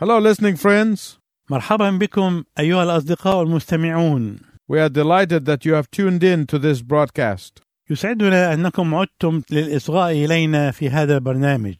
Hello, 0.00 0.18
listening 0.18 0.56
friends. 0.56 1.18
مرحبا 1.50 1.90
بكم 1.90 2.44
أيها 2.58 2.82
الأصدقاء 2.82 3.42
المستمعون 3.42 4.38
We 4.66 4.78
are 4.78 4.88
delighted 4.88 5.44
that 5.44 5.66
you 5.66 5.74
have 5.74 5.90
tuned 5.90 6.24
in 6.24 6.46
to 6.46 6.58
this 6.58 6.80
broadcast. 6.80 7.60
يسعدنا 7.90 8.54
أنكم 8.54 8.94
عدتم 8.94 9.42
للإصغاء 9.50 10.12
إلينا 10.12 10.70
في 10.70 10.90
هذا 10.90 11.14
البرنامج 11.14 11.76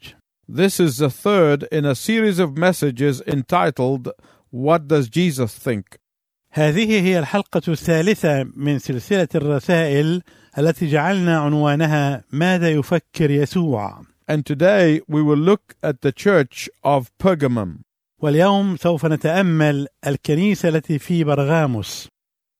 This 0.47 0.79
is 0.79 0.97
the 0.97 1.09
third 1.09 1.63
in 1.71 1.83
a 1.83 1.95
series 1.95 2.37
of 2.37 2.55
messages 2.55 3.21
entitled 3.25 4.11
What 4.51 4.87
Does 4.87 5.09
Jesus 5.09 5.55
Think? 5.55 5.97
هذه 6.53 7.01
هي 7.01 7.19
الحلقة 7.19 7.61
الثالثة 7.67 8.43
من 8.55 8.79
سلسلة 8.79 9.29
الرسائل 9.35 10.21
التي 10.57 10.87
جعلنا 10.87 11.39
عنوانها 11.39 12.23
ماذا 12.31 12.71
يفكر 12.71 13.31
يسوع 13.31 14.01
And 14.27 14.45
today 14.45 15.01
we 15.07 15.23
will 15.23 15.39
look 15.39 15.75
at 15.81 16.01
the 16.01 16.11
church 16.11 16.69
of 16.83 17.09
Pergamum. 17.17 17.79
واليوم 18.21 18.77
سوف 18.77 19.05
نتأمل 19.05 19.87
الكنيسة 20.07 20.69
التي 20.69 20.99
في 20.99 21.23
برغاموس 21.23 22.07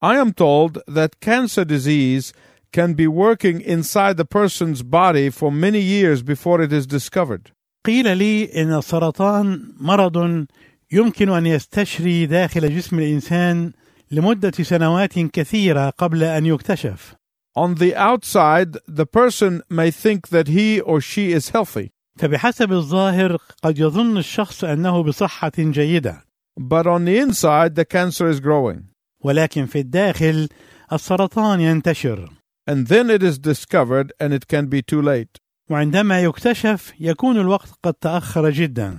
I 0.04 0.16
am 0.18 0.34
told 0.34 0.80
that 0.88 1.20
cancer 1.20 1.64
disease 1.64 2.34
can 2.74 2.94
be 2.94 3.08
working 3.08 3.62
inside 3.62 4.18
the 4.18 4.26
person's 4.26 4.82
body 4.82 5.30
for 5.30 5.52
many 5.52 5.80
years 5.80 6.24
before 6.24 6.62
it 6.62 6.74
is 6.74 6.88
discovered. 6.88 7.52
قيل 7.86 8.18
لي 8.18 8.46
إن 8.46 8.74
السرطان 8.74 9.74
مرض 9.80 10.46
يمكن 10.92 11.30
أن 11.30 11.46
يستشري 11.46 12.26
داخل 12.26 12.76
جسم 12.76 13.00
الإنسان 13.00 13.72
لمدة 14.12 14.52
سنوات 14.52 15.20
كثيرة 15.20 15.90
قبل 15.90 16.24
أن 16.24 16.46
يكتشف 16.46 17.16
On 17.54 17.76
the 17.76 17.94
outside, 17.96 18.78
the 18.88 19.06
person 19.06 19.62
may 19.70 19.92
think 19.92 20.30
that 20.30 20.48
he 20.48 20.80
or 20.80 21.02
she 21.02 21.34
is 21.34 21.50
healthy, 21.50 21.92
فبحسب 22.20 22.72
الظاهر 22.72 23.38
قد 23.64 23.80
يظن 23.80 24.18
الشخص 24.18 24.64
أنه 24.64 25.04
بصحة 25.04 25.52
جيدة 25.58 26.24
but 26.60 26.86
on 26.86 27.06
the 27.06 27.18
inside, 27.18 27.76
the 27.76 27.86
cancer 27.86 28.28
is 28.28 28.40
growing. 28.40 28.92
ولكن 29.24 29.66
في 29.66 29.80
الداخل 29.80 30.50
السرطان 30.94 31.60
ينتشر 31.62 32.30
And 32.70 32.88
then 32.88 33.10
it 33.10 33.24
is 33.24 33.40
discovered 33.40 34.14
and 34.20 34.34
it 34.34 34.48
can 34.48 34.68
be 34.68 34.82
too 34.82 35.02
late. 35.02 35.40
وعندما 35.70 36.22
يكتشف 36.24 36.94
يكون 37.00 37.38
الوقت 37.40 37.70
قد 37.84 37.94
تأخر 37.94 38.50
جدا 38.50 38.98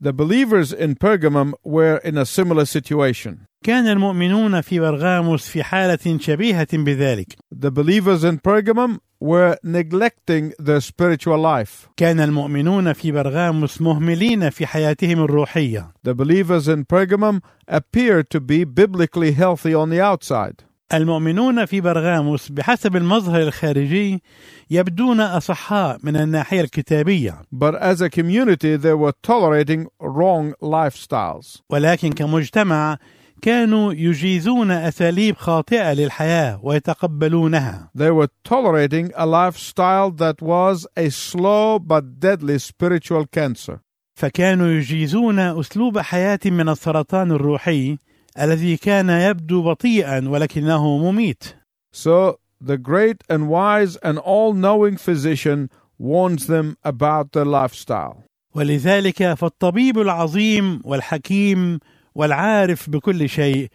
The 0.00 0.12
believers 0.12 0.72
in 0.72 0.96
Pergamum 0.96 1.54
were 1.64 1.96
in 1.98 2.18
a 2.18 2.26
similar 2.26 2.64
situation. 2.64 3.46
كان 3.64 3.86
المؤمنون 3.88 4.60
في 4.60 4.80
برغاموس 4.80 5.48
في 5.48 5.62
حالة 5.62 6.18
شبيهة 6.18 6.68
بذلك 6.72 7.32
The 7.64 7.70
believers 7.70 8.22
in 8.24 8.38
Pergamum 8.38 8.98
were 9.20 9.56
neglecting 9.64 10.52
their 10.58 10.80
spiritual 10.80 11.38
life. 11.38 11.88
كان 11.96 12.20
المؤمنون 12.20 12.92
في 12.92 13.12
برغاموس 13.12 13.80
مهملين 13.82 14.50
في 14.50 14.66
حياتهم 14.66 15.24
الروحية 15.24 15.92
The 16.08 16.14
believers 16.14 16.68
in 16.68 16.84
Pergamum 16.84 17.40
appear 17.70 18.22
to 18.22 18.40
be 18.40 18.64
biblically 18.64 19.32
healthy 19.32 19.74
on 19.74 19.88
the 19.90 20.00
outside. 20.00 20.64
المؤمنون 20.94 21.64
في 21.64 21.80
برغاموس 21.80 22.48
بحسب 22.48 22.96
المظهر 22.96 23.42
الخارجي 23.42 24.22
يبدون 24.70 25.20
أصحاء 25.20 25.98
من 26.02 26.16
الناحية 26.16 26.60
الكتابية 26.60 27.42
But 27.54 27.74
as 27.74 28.00
a 28.02 28.10
community, 28.10 28.76
they 28.76 28.94
were 28.94 29.12
tolerating 29.22 29.86
wrong 30.00 30.52
lifestyles. 30.62 31.62
ولكن 31.70 32.12
كمجتمع 32.12 32.98
كانوا 33.44 33.92
يجيزون 33.92 34.70
أساليب 34.70 35.36
خاطئة 35.36 35.92
للحياة 35.92 36.60
ويتقبلونها 36.62 37.90
They 37.94 38.10
were 38.10 38.28
tolerating 38.44 39.12
a 39.14 39.26
lifestyle 39.26 40.10
that 40.10 40.40
was 40.40 40.86
a 40.96 41.10
slow 41.10 41.78
but 41.78 42.20
deadly 42.20 42.58
spiritual 42.58 43.26
cancer. 43.26 43.80
فكانوا 44.18 44.66
يجيزون 44.68 45.38
أسلوب 45.38 45.98
حياة 45.98 46.38
من 46.46 46.68
السرطان 46.68 47.32
الروحي 47.32 47.98
الذي 48.40 48.76
كان 48.76 49.10
يبدو 49.10 49.62
بطيئا 49.62 50.28
ولكنه 50.28 50.98
مميت 50.98 51.44
So 51.92 52.38
the 52.60 52.78
great 52.78 53.22
and 53.28 53.48
wise 53.50 53.96
and 53.96 54.18
all 54.18 54.54
knowing 54.54 54.96
physician 54.96 55.68
warns 55.98 56.46
them 56.46 56.76
about 56.84 57.32
their 57.32 57.44
lifestyle. 57.44 58.24
ولذلك 58.54 59.34
فالطبيب 59.34 59.98
العظيم 59.98 60.80
والحكيم 60.84 61.78
والعارف 62.14 62.90
بكل 62.90 63.28
شيء 63.28 63.68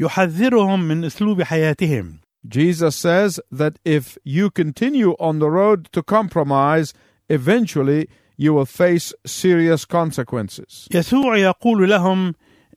يحذرهم 0.00 0.88
من 0.88 1.04
أسلوب 1.04 1.42
حياتهم 1.42 2.18
Jesus 2.46 2.94
says 2.94 3.40
that 3.50 3.78
if 3.86 4.18
you 4.22 4.50
continue 4.50 5.12
on 5.18 5.38
the 5.38 5.50
road 5.50 5.88
to 5.92 6.02
compromise, 6.02 6.92
eventually 7.30 8.06
you 8.36 8.52
will 8.52 8.66
face 8.66 9.14
serious 9.24 9.84
consequences. 9.86 10.88
يسوع 10.94 11.36
يقول 11.36 11.90
لهم 11.90 12.34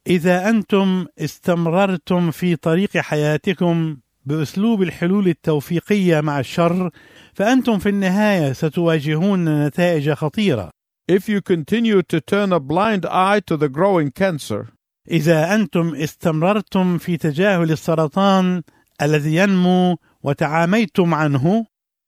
إذا 0.07 0.50
أنتم 0.50 1.05
استمررتم 1.19 2.31
في 2.31 2.55
طريق 2.55 2.97
حياتكم 2.97 3.97
بأسلوب 4.25 4.81
الحلول 4.81 5.28
التوفيقية 5.28 6.22
مع 6.22 6.39
الشر 6.39 6.89
فأنتم 7.34 7.79
في 7.79 7.89
النهاية 7.89 8.53
ستواجهون 8.53 9.66
نتائج 9.66 10.11
خطيرة 10.11 10.69
If 11.09 11.29
you 11.29 11.41
continue 11.41 12.01
to 12.01 12.19
turn 12.19 12.51
a 12.51 12.59
blind 12.59 13.05
eye 13.05 13.39
to 13.47 13.55
the 13.55 13.69
growing 13.69 14.11
cancer, 14.11 14.67
إذا 15.12 15.56
أنتم 15.56 15.95
استمررتم 15.95 16.97
في 16.97 17.18
تجاهل 17.18 17.72
السرطان 17.72 18.63
الذي 19.01 19.35
ينمو 19.35 19.97
وتعاميتم 20.23 21.13
عنه 21.13 21.66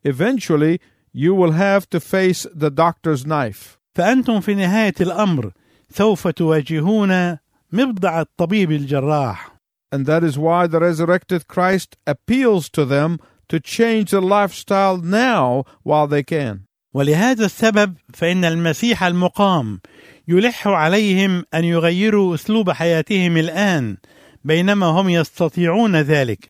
eventually 0.07 0.79
you 1.13 1.33
will 1.33 1.51
have 1.51 1.89
to 1.89 1.99
face 1.99 2.45
the 2.53 2.69
doctor's 2.69 3.25
knife. 3.25 3.77
فأنتم 3.95 4.39
في 4.39 4.55
نهاية 4.55 4.93
الأمر 5.01 5.51
سوف 5.89 6.27
تواجهون 6.27 7.37
مبضع 7.71 8.21
الطبيب 8.21 8.71
الجراح 8.71 9.59
And 9.91 10.05
that 10.05 10.23
is 10.23 10.37
why 10.37 10.67
the 10.67 10.79
resurrected 10.79 11.47
Christ 11.47 11.97
appeals 12.05 12.69
to 12.69 12.85
them 12.85 13.19
to 13.47 13.59
change 13.59 14.11
their 14.11 14.21
lifestyle 14.21 14.97
now 14.97 15.63
while 15.83 16.07
they 16.07 16.23
can. 16.23 16.65
ولهذا 16.93 17.45
السبب 17.45 17.93
فإن 18.13 18.45
المسيح 18.45 19.03
المقام 19.03 19.79
يلح 20.29 20.67
عليهم 20.67 21.43
أن 21.53 21.63
يغيروا 21.63 22.35
أسلوب 22.35 22.71
حياتهم 22.71 23.37
الآن 23.37 23.97
بينما 24.43 24.85
هم 24.85 25.09
يستطيعون 25.09 25.95
ذلك 25.95 26.49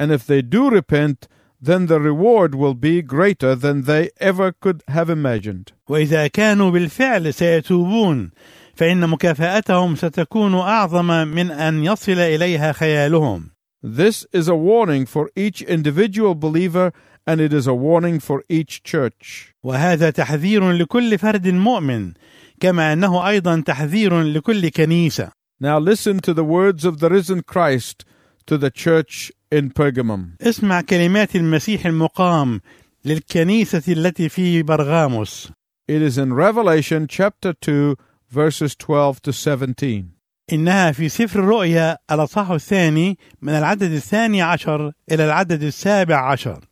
And 0.00 0.10
if 0.12 0.26
they 0.26 0.40
do 0.42 0.70
repent, 0.70 1.28
then 1.60 1.86
the 1.86 2.00
reward 2.00 2.54
will 2.54 2.74
be 2.74 3.02
greater 3.02 3.54
than 3.54 3.82
they 3.82 4.10
ever 4.18 4.50
could 4.52 4.82
have 4.88 5.10
imagined. 5.10 5.72
وإذا 5.88 6.26
كانوا 6.26 6.70
بالفعل 6.70 7.34
سيتوبون 7.34 8.30
فإن 8.74 9.08
مكافأتهم 9.08 9.96
ستكون 9.96 10.54
أعظم 10.54 11.28
من 11.28 11.50
أن 11.50 11.84
يصل 11.84 12.18
إليها 12.18 12.72
خيالهم 12.72 13.50
This 13.82 14.26
is 14.32 14.48
a 14.48 14.54
warning 14.54 15.06
for 15.06 15.30
each 15.36 15.62
individual 15.62 16.34
believer 16.34 16.92
and 17.26 17.40
it 17.40 17.52
is 17.52 17.66
a 17.66 17.74
warning 17.74 18.18
for 18.20 18.42
each 18.48 18.82
church. 18.82 19.54
وهذا 19.62 20.10
تحذير 20.10 20.72
لكل 20.72 21.18
فرد 21.18 21.48
مؤمن 21.48 22.12
كما 22.60 22.92
أنه 22.92 23.28
أيضا 23.28 23.60
تحذير 23.66 24.22
لكل 24.22 24.68
كنيسة 24.68 25.30
Now 25.62 25.78
listen 25.78 26.20
to 26.20 26.32
the 26.32 26.44
words 26.44 26.84
of 26.84 27.00
the 27.00 27.10
risen 27.10 27.42
Christ 27.42 28.04
to 28.46 28.56
the 28.56 28.70
church 28.70 29.30
in 29.52 29.70
Pergamum. 29.70 30.36
اسمع 30.40 30.80
كلمات 30.80 31.36
المسيح 31.36 31.86
المقام 31.86 32.60
للكنيسة 33.04 33.82
التي 33.88 34.28
في 34.28 34.62
برغاموس 34.62 35.52
It 35.90 36.02
is 36.02 36.18
in 36.18 36.32
Revelation 36.32 37.08
chapter 37.08 37.52
2, 37.52 37.96
verses 38.30 38.74
12 38.76 39.20
to 39.22 39.32
17. 39.32 40.04
إنها 40.52 40.92
في 40.92 41.08
سفر 41.08 41.40
الرؤيا 41.40 41.98
الأصحاح 42.10 42.50
الثاني 42.50 43.18
من 43.42 43.52
العدد 43.52 43.92
الثاني 43.92 44.42
عشر 44.42 44.92
إلى 45.12 45.24
العدد 45.24 45.62
السابع 45.62 46.30
عشر 46.32 46.64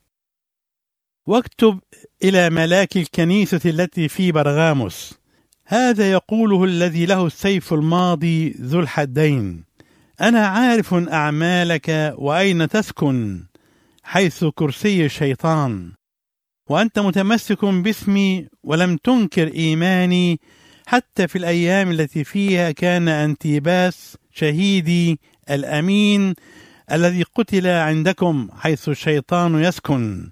واكتب 1.26 1.80
إلى 2.24 2.50
ملاك 2.50 2.96
الكنيسة 2.96 3.60
التي 3.64 4.08
في 4.08 4.32
برغاموس 4.32 5.17
هذا 5.70 6.12
يقوله 6.12 6.64
الذي 6.64 7.06
له 7.06 7.26
السيف 7.26 7.72
الماضي 7.72 8.50
ذو 8.60 8.80
الحدين. 8.80 9.64
أنا 10.20 10.46
عارف 10.46 10.94
أعمالك 10.94 12.14
وأين 12.18 12.68
تسكن 12.68 13.44
حيث 14.02 14.44
كرسي 14.44 15.04
الشيطان. 15.04 15.92
وأنت 16.68 16.98
متمسك 16.98 17.64
باسمي 17.64 18.48
ولم 18.62 18.96
تنكر 18.96 19.54
إيماني 19.54 20.40
حتى 20.86 21.28
في 21.28 21.38
الأيام 21.38 21.90
التي 21.90 22.24
فيها 22.24 22.70
كان 22.70 23.08
أنتيباس 23.08 24.16
شهيدي 24.32 25.20
الأمين 25.50 26.34
الذي 26.92 27.22
قتل 27.22 27.66
عندكم 27.66 28.48
حيث 28.58 28.88
الشيطان 28.88 29.62
يسكن. 29.62 30.30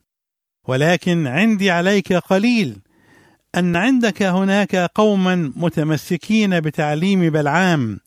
ولكن 0.69 1.27
عندي 1.27 1.71
عليك 1.71 2.13
قليل 2.13 2.86
أن 3.55 3.77
عندك 3.77 4.23
هناك 4.23 4.77
قوما 4.77 5.53
متمسكين 5.57 6.61
بتعليم 6.61 7.31
بلعام 7.31 8.01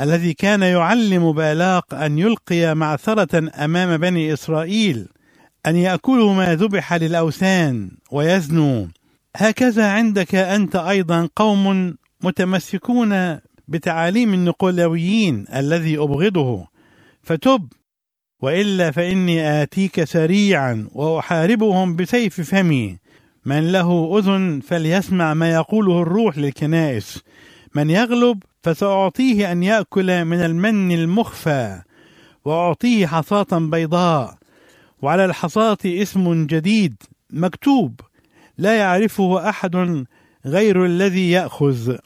الذي 0.00 0.34
كان 0.34 0.62
يعلم 0.62 1.32
بالاق 1.32 1.94
أن 1.94 2.18
يلقي 2.18 2.74
معثرة 2.74 3.64
أمام 3.64 3.96
بني 3.96 4.32
إسرائيل 4.32 5.08
أن 5.66 5.76
يأكلوا 5.76 6.34
ما 6.34 6.54
ذبح 6.54 6.94
للأوثان 6.94 7.90
ويزنوا. 8.10 8.86
هكذا 9.36 9.86
عندك 9.90 10.34
أنت 10.34 10.76
أيضا 10.76 11.28
قوم 11.36 11.94
متمسكون 12.22 13.38
بتعاليم 13.68 14.34
النقولويين 14.34 15.44
الذي 15.54 15.98
أبغضه. 15.98 16.66
فتب 17.22 17.68
وإلا 18.42 18.90
فإني 18.90 19.62
آتيك 19.62 20.04
سريعا 20.04 20.88
وأحاربهم 20.92 21.96
بسيف 21.96 22.40
فمي. 22.40 22.98
من 23.44 23.72
له 23.72 24.18
أذن 24.18 24.60
فليسمع 24.60 25.34
ما 25.34 25.52
يقوله 25.52 26.02
الروح 26.02 26.38
للكنائس. 26.38 27.22
من 27.74 27.90
يغلب 27.90 28.42
فسأعطيه 28.62 29.52
أن 29.52 29.62
يأكل 29.62 30.24
من 30.24 30.40
المن 30.40 30.92
المخفى 30.92 31.82
وأعطيه 32.44 33.06
حصاة 33.06 33.46
بيضاء. 33.52 34.38
وعلى 35.02 35.24
الحصاة 35.24 35.78
اسم 35.84 36.46
جديد 36.46 36.94
مكتوب 37.30 38.00
لا 38.58 38.78
يعرفه 38.78 39.48
أحد 39.48 40.04
غير 40.46 40.84
الذي 40.84 41.30
يأخذ. 41.30 41.96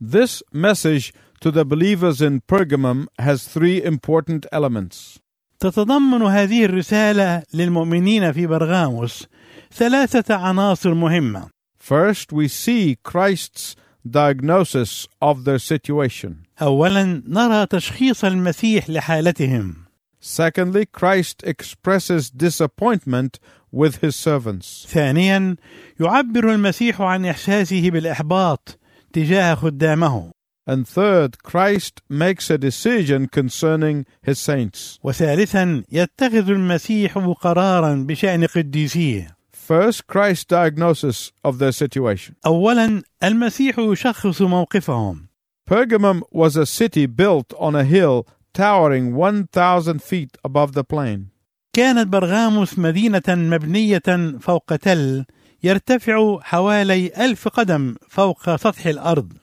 This 0.00 0.42
message 0.52 1.12
to 1.40 1.50
the 1.50 1.64
believers 1.64 2.20
in 2.20 2.40
Pergamum 2.40 3.06
has 3.18 3.46
three 3.46 3.82
important 3.82 4.46
elements. 4.52 5.18
تتضمن 5.60 6.22
هذه 6.22 6.64
الرسالة 6.64 7.42
للمؤمنين 7.54 8.32
في 8.32 8.46
برغاموس. 8.46 9.26
ثلاثة 9.74 10.34
عناصر 10.34 10.94
مهمة. 10.94 11.48
First, 11.78 12.32
we 12.32 12.48
see 12.48 12.96
Christ's 13.02 13.76
diagnosis 14.08 15.06
of 15.20 15.44
their 15.44 15.58
situation. 15.58 16.44
أولا 16.62 17.22
نرى 17.26 17.66
تشخيص 17.66 18.24
المسيح 18.24 18.90
لحالتهم. 18.90 19.74
Secondly, 20.20 20.86
Christ 20.86 21.42
expresses 21.44 22.30
disappointment 22.30 23.38
with 23.70 23.96
his 23.96 24.16
servants. 24.16 24.86
ثانيا 24.88 25.56
يعبر 26.00 26.54
المسيح 26.54 27.00
عن 27.00 27.26
إحساسه 27.26 27.90
بالإحباط 27.90 28.78
تجاه 29.12 29.54
خدامه. 29.54 30.30
And 30.66 30.88
third, 30.88 31.42
Christ 31.42 32.00
makes 32.08 32.48
a 32.48 32.56
decision 32.56 33.26
concerning 33.26 34.06
his 34.22 34.38
saints. 34.38 34.98
وثالثا 35.02 35.84
يتخذ 35.92 36.50
المسيح 36.50 37.18
قرارا 37.18 37.94
بشأن 37.94 38.44
قديسيه. 38.44 39.36
First, 39.63 40.07
Christ's 40.07 40.45
diagnosis 40.45 41.31
of 41.43 41.59
their 41.59 41.71
situation. 41.71 42.35
أولا 42.45 43.01
المسيح 43.23 43.79
يشخص 43.79 44.41
موقفهم. 44.41 45.27
Pergamum 45.69 46.23
was 46.31 46.55
a 46.57 46.65
city 46.65 47.05
built 47.05 47.53
on 47.59 47.75
a 47.75 47.83
hill 47.83 48.25
towering 48.53 49.15
1,000 49.15 50.01
feet 50.01 50.37
above 50.43 50.73
the 50.73 50.83
plain. 50.83 51.29
كانت 51.73 52.07
برغاموس 52.07 52.79
مدينة 52.79 53.21
مبنية 53.27 54.37
فوق 54.39 54.75
تل 54.75 55.25
يرتفع 55.63 56.39
حوالي 56.41 57.11
ألف 57.25 57.47
قدم 57.47 57.95
فوق 58.09 58.55
سطح 58.55 58.85
الأرض 58.85 59.33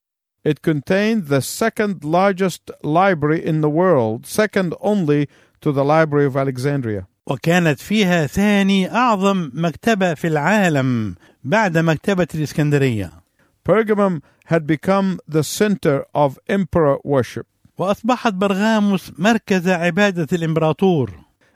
It 0.45 0.63
contained 0.63 1.27
the 1.27 1.41
second 1.41 2.05
largest 2.05 2.71
library 2.83 3.45
in 3.45 3.63
the 3.63 3.71
world, 3.71 4.27
second 4.27 4.75
only 4.81 5.29
to 5.61 5.73
the 5.73 5.85
Library 5.85 6.27
of 6.27 6.37
Alexandria. 6.37 7.09
وكانت 7.32 7.80
فيها 7.80 8.28
ثاني 8.28 8.92
أعظم 8.96 9.52
مكتبة 9.54 10.14
في 10.14 10.28
العالم 10.28 11.16
بعد 11.44 11.78
مكتبة 11.78 12.28
الإسكندرية 12.36 13.12
Pergamum 13.64 14.22
had 14.46 14.68
become 14.68 15.20
the 15.28 15.44
center 15.44 16.06
of 16.14 16.40
emperor 16.50 16.98
worship. 17.04 17.46
وأصبحت 17.78 18.34
برغاموس 18.34 19.12
مركز 19.18 19.70
عبادة 19.70 20.28
الإمبراطور 20.34 21.12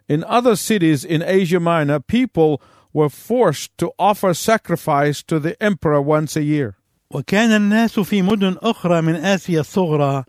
In 0.07 0.23
other 0.23 0.55
cities 0.55 1.03
in 1.03 1.21
Asia 1.23 1.59
Minor, 1.59 1.99
people 1.99 2.61
were 2.93 3.09
forced 3.09 3.77
to 3.79 3.91
offer 3.99 4.33
sacrifice 4.33 5.23
to 5.23 5.39
the 5.39 5.61
emperor 5.61 6.01
once 6.01 6.37
a 6.37 6.43
year. 6.43 6.75
وكان 7.11 7.51
الناس 7.51 7.99
في 7.99 8.21
مدن 8.21 8.55
أخرى 8.61 9.01
من 9.01 9.15
آسيا 9.15 9.59
الصغرى 9.59 10.23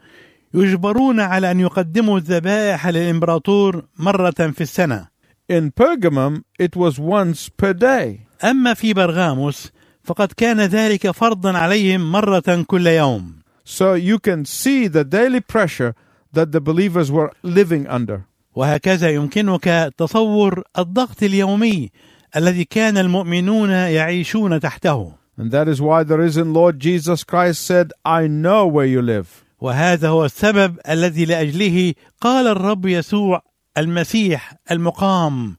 يجبرون 0.55 1.21
على 1.21 1.51
أن 1.51 1.61
يقدموا 1.61 2.19
الذبائح 2.19 2.89
للإمبراطور 2.89 3.85
مرة 3.99 4.31
في 4.31 4.61
السنة 4.61 5.16
In 5.50 5.72
Pergamum, 5.72 6.44
it 6.58 6.76
was 6.76 7.00
once 7.00 7.50
per 7.50 7.74
day. 7.74 8.28
أما 8.44 8.74
في 8.74 8.94
برغاموس 8.94 9.72
فقد 10.04 10.32
كان 10.38 10.62
ذلك 10.62 11.12
فرضا 11.12 11.58
عليهم 11.58 12.12
مرة 12.12 12.64
كل 12.68 12.88
يوم 12.88 13.42
So 13.64 13.94
you 13.94 14.18
can 14.20 14.46
see 14.46 14.88
the 14.88 15.04
daily 15.04 15.40
pressure 15.40 15.94
that 16.34 16.52
the 16.52 16.60
believers 16.62 17.12
were 17.12 17.32
living 17.44 17.88
under. 17.88 18.22
وهكذا 18.56 19.10
يمكنك 19.10 19.94
تصور 19.98 20.64
الضغط 20.78 21.24
اليومي 21.24 21.90
الذي 22.36 22.66
كان 22.66 22.98
المؤمنون 22.98 23.70
يعيشون 23.70 24.60
تحته 24.60 25.14
And 25.38 25.52
that 25.52 25.68
is 25.68 25.82
why 25.82 26.04
the 26.04 26.18
risen 26.18 26.54
Lord 26.54 26.80
Jesus 26.80 27.24
Christ 27.24 27.62
said, 27.66 27.92
I 28.06 28.28
know 28.28 28.68
where 28.68 28.86
you 28.86 29.02
live. 29.02 29.44
وهذا 29.62 30.10
هو 30.10 30.26
السبب 30.26 30.80
الذي 30.90 31.26
لاجله 31.26 31.94
قال 32.22 32.48
الرب 32.48 32.86
يسوع 32.86 33.42
المسيح 33.79 34.55
المقام 34.71 35.57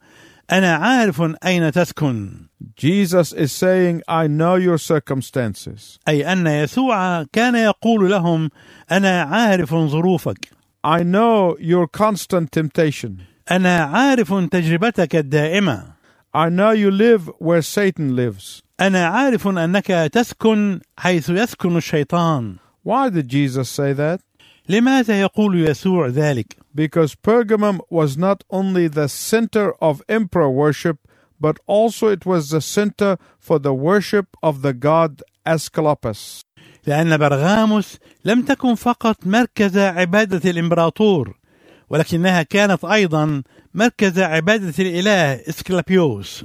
أنا 0.52 0.74
عارف 0.76 1.22
اين 1.46 1.72
تسكن 1.72 2.48
Jesus 2.76 3.34
is 3.34 3.52
saying, 3.52 4.02
I 4.08 4.28
know 4.28 4.56
your 4.56 4.78
circumstances. 4.78 6.00
اي 6.08 6.32
ان 6.32 6.48
يسوع 6.48 7.24
كان 7.24 7.56
يقول 7.56 8.12
لهم 8.12 8.50
أنا 8.92 9.22
عارف 9.22 9.76
ظروفك 9.76 10.46
I 10.86 11.04
know 11.04 11.56
your 11.60 11.88
constant 11.88 12.52
temptation. 12.52 13.12
أنا 13.52 13.80
عارف 13.84 14.34
تجربتك 14.34 15.16
الدائمه 15.16 15.98
I 16.36 16.50
know 16.50 16.72
you 16.72 16.92
live 16.92 17.32
where 17.40 17.62
Satan 17.62 18.16
lives. 18.16 18.62
أنا 18.80 19.06
عارف 19.06 19.48
انك 19.48 19.88
تسكن 19.88 20.80
حيث 20.98 21.30
يسكن 21.30 21.78
الشيطان 21.78 22.56
Why 22.84 23.10
did 23.10 23.28
Jesus 23.28 23.70
say 23.70 23.94
that? 23.94 24.22
لماذا 24.70 25.22
يقول 25.22 25.68
يسوع 25.70 26.08
ذلك 26.08 26.58
Because 26.76 27.16
Pergamum 27.16 27.80
was 27.90 28.18
not 28.18 28.44
only 28.52 28.88
the 28.88 29.08
center 29.08 29.74
of 29.82 30.02
emperor 30.08 30.50
worship, 30.52 30.98
but 31.40 31.58
also 31.68 32.08
it 32.08 32.26
was 32.26 32.50
the 32.50 32.62
center 32.62 33.18
for 33.40 33.58
the 33.60 33.74
worship 33.74 34.28
of 34.44 34.62
the 34.62 34.74
god 34.74 35.22
Asclepius. 35.46 36.42
لأن 36.88 37.18
برغاموس 37.18 37.98
لم 38.26 38.42
تكن 38.42 38.76
فقط 38.76 39.28
مركز 39.28 39.78
عبادة 39.78 40.50
الإمبراطور 40.50 41.38
ولكنها 41.90 42.44
كانت 42.44 42.86
أيضا 42.86 43.44
مركز 43.74 44.20
عبادة 44.20 44.74
الإله 44.80 45.34
إسكلابيوس 45.50 46.44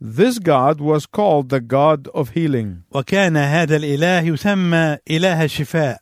This 0.00 0.38
god 0.38 0.80
was 0.80 1.06
called 1.06 1.48
the 1.48 1.60
god 1.60 2.08
of 2.14 2.30
healing. 2.30 2.82
وكان 2.92 3.36
هذا 3.36 3.76
الإله 3.76 4.20
يسمى 4.20 4.98
إله 5.10 5.44
الشفاء 5.44 6.00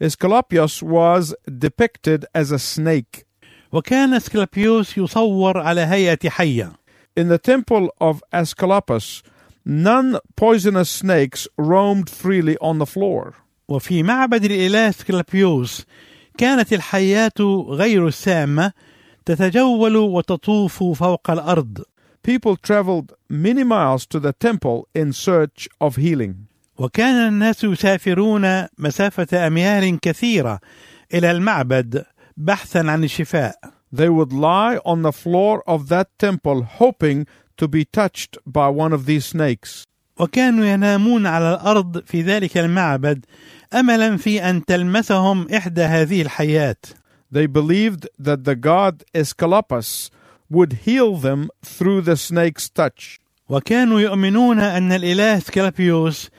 Asclepius 0.00 0.82
was 0.82 1.34
depicted 1.46 2.24
as 2.34 2.50
a 2.50 2.58
snake. 2.58 3.26
وكان 3.72 4.14
اسكلابيوس 4.14 4.98
يصور 4.98 5.58
على 5.58 5.80
هيئة 5.80 6.28
حية 6.28 6.72
In 7.16 7.28
the 7.28 7.38
temple 7.38 7.90
of 8.00 8.22
Asclepius, 8.32 9.22
none 9.64 10.18
poisonous 10.36 10.88
snakes 10.88 11.46
roamed 11.58 12.08
freely 12.08 12.56
on 12.60 12.78
the 12.78 12.86
floor. 12.86 13.34
وفي 13.68 14.02
معبد 14.02 14.44
الإله 14.44 14.88
اسكلابيوس 14.88 15.84
كانت 16.38 16.72
الحيات 16.72 17.40
غير 17.68 18.08
السامة 18.08 18.72
تتجول 19.24 19.96
وتطوف 19.96 20.82
فوق 20.82 21.30
الأرض 21.30 21.84
People 22.22 22.56
traveled 22.56 23.12
many 23.28 23.64
miles 23.64 24.06
to 24.06 24.18
the 24.20 24.32
temple 24.32 24.88
in 24.94 25.12
search 25.12 25.68
of 25.80 25.96
healing. 25.96 26.48
وكان 26.77 27.27
الناس 27.27 27.63
يسافرون 27.63 28.67
مسافة 28.77 29.47
أميال 29.47 29.99
كثيرة 29.99 30.59
إلى 31.13 31.31
المعبد 31.31 32.05
بحثا 32.37 32.79
عن 32.79 33.03
الشفاء 33.03 33.55
They 33.91 34.09
would 34.09 34.33
lie 34.33 34.77
on 34.83 35.03
the 35.03 35.13
floor 35.13 35.63
of 35.67 35.87
that 35.87 36.07
temple 36.19 36.63
hoping 36.63 37.27
to 37.57 37.67
be 37.67 37.85
touched 37.85 38.37
by 38.45 38.67
one 38.67 38.91
of 38.91 39.05
these 39.05 39.25
snakes. 39.25 39.85
وكانوا 40.19 40.65
ينامون 40.65 41.27
على 41.27 41.53
الأرض 41.53 42.03
في 42.05 42.21
ذلك 42.21 42.57
المعبد 42.57 43.25
أملا 43.73 44.17
في 44.17 44.49
أن 44.49 44.65
تلمسهم 44.65 45.47
إحدى 45.53 45.81
هذه 45.81 46.21
الحيات 46.21 46.85
They 47.31 47.47
believed 47.47 48.07
that 48.19 48.43
the 48.43 48.55
god 48.55 49.03
Asclepius 49.13 50.09
would 50.49 50.73
heal 50.85 51.15
them 51.17 51.49
through 51.63 52.01
the 52.01 52.15
snake's 52.17 52.69
touch. 52.69 53.19
وكانوا 53.49 54.01
يؤمنون 54.01 54.59
أن 54.59 54.91
الإله 54.91 55.39
سكالبيوس 55.39 56.29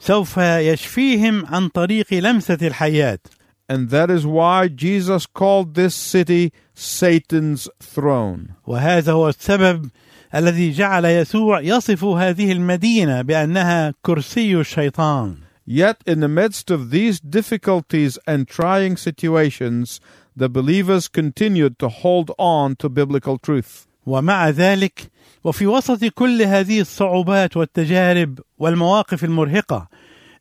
سوف 0.00 0.36
يشفيهم 0.38 1.46
عن 1.46 1.68
طريق 1.68 2.14
لمسة 2.14 2.58
الحيات 2.62 3.26
And 3.68 3.90
that 3.90 4.10
is 4.10 4.24
why 4.24 4.68
Jesus 4.68 5.26
called 5.26 5.74
this 5.74 5.94
city 5.94 6.52
Satan's 6.74 7.68
throne. 7.80 8.54
وهذا 8.66 9.12
هو 9.12 9.28
السبب 9.28 9.90
الذي 10.34 10.72
جعل 10.72 11.04
يسوع 11.04 11.60
يصف 11.60 12.04
هذه 12.04 12.52
المدينة 12.52 13.22
بأنها 13.22 13.94
كرسي 14.02 14.60
الشيطان 14.60 15.36
Yet, 15.68 15.96
in 16.06 16.20
the 16.20 16.28
midst 16.28 16.70
of 16.70 16.90
these 16.90 17.18
difficulties 17.18 18.18
and 18.24 18.46
trying 18.46 18.96
situations, 18.96 20.00
the 20.36 20.48
believers 20.48 21.08
continued 21.08 21.76
to 21.80 21.88
hold 21.88 22.30
on 22.38 22.76
to 22.76 22.88
biblical 22.88 23.36
truth. 23.36 23.88
ومع 24.06 24.50
ذلك 24.50 25.10
وفي 25.46 25.66
وسط 25.66 26.04
كل 26.04 26.42
هذه 26.42 26.80
الصعوبات 26.80 27.56
والتجارب 27.56 28.40
والمواقف 28.58 29.24
المرهقة 29.24 29.88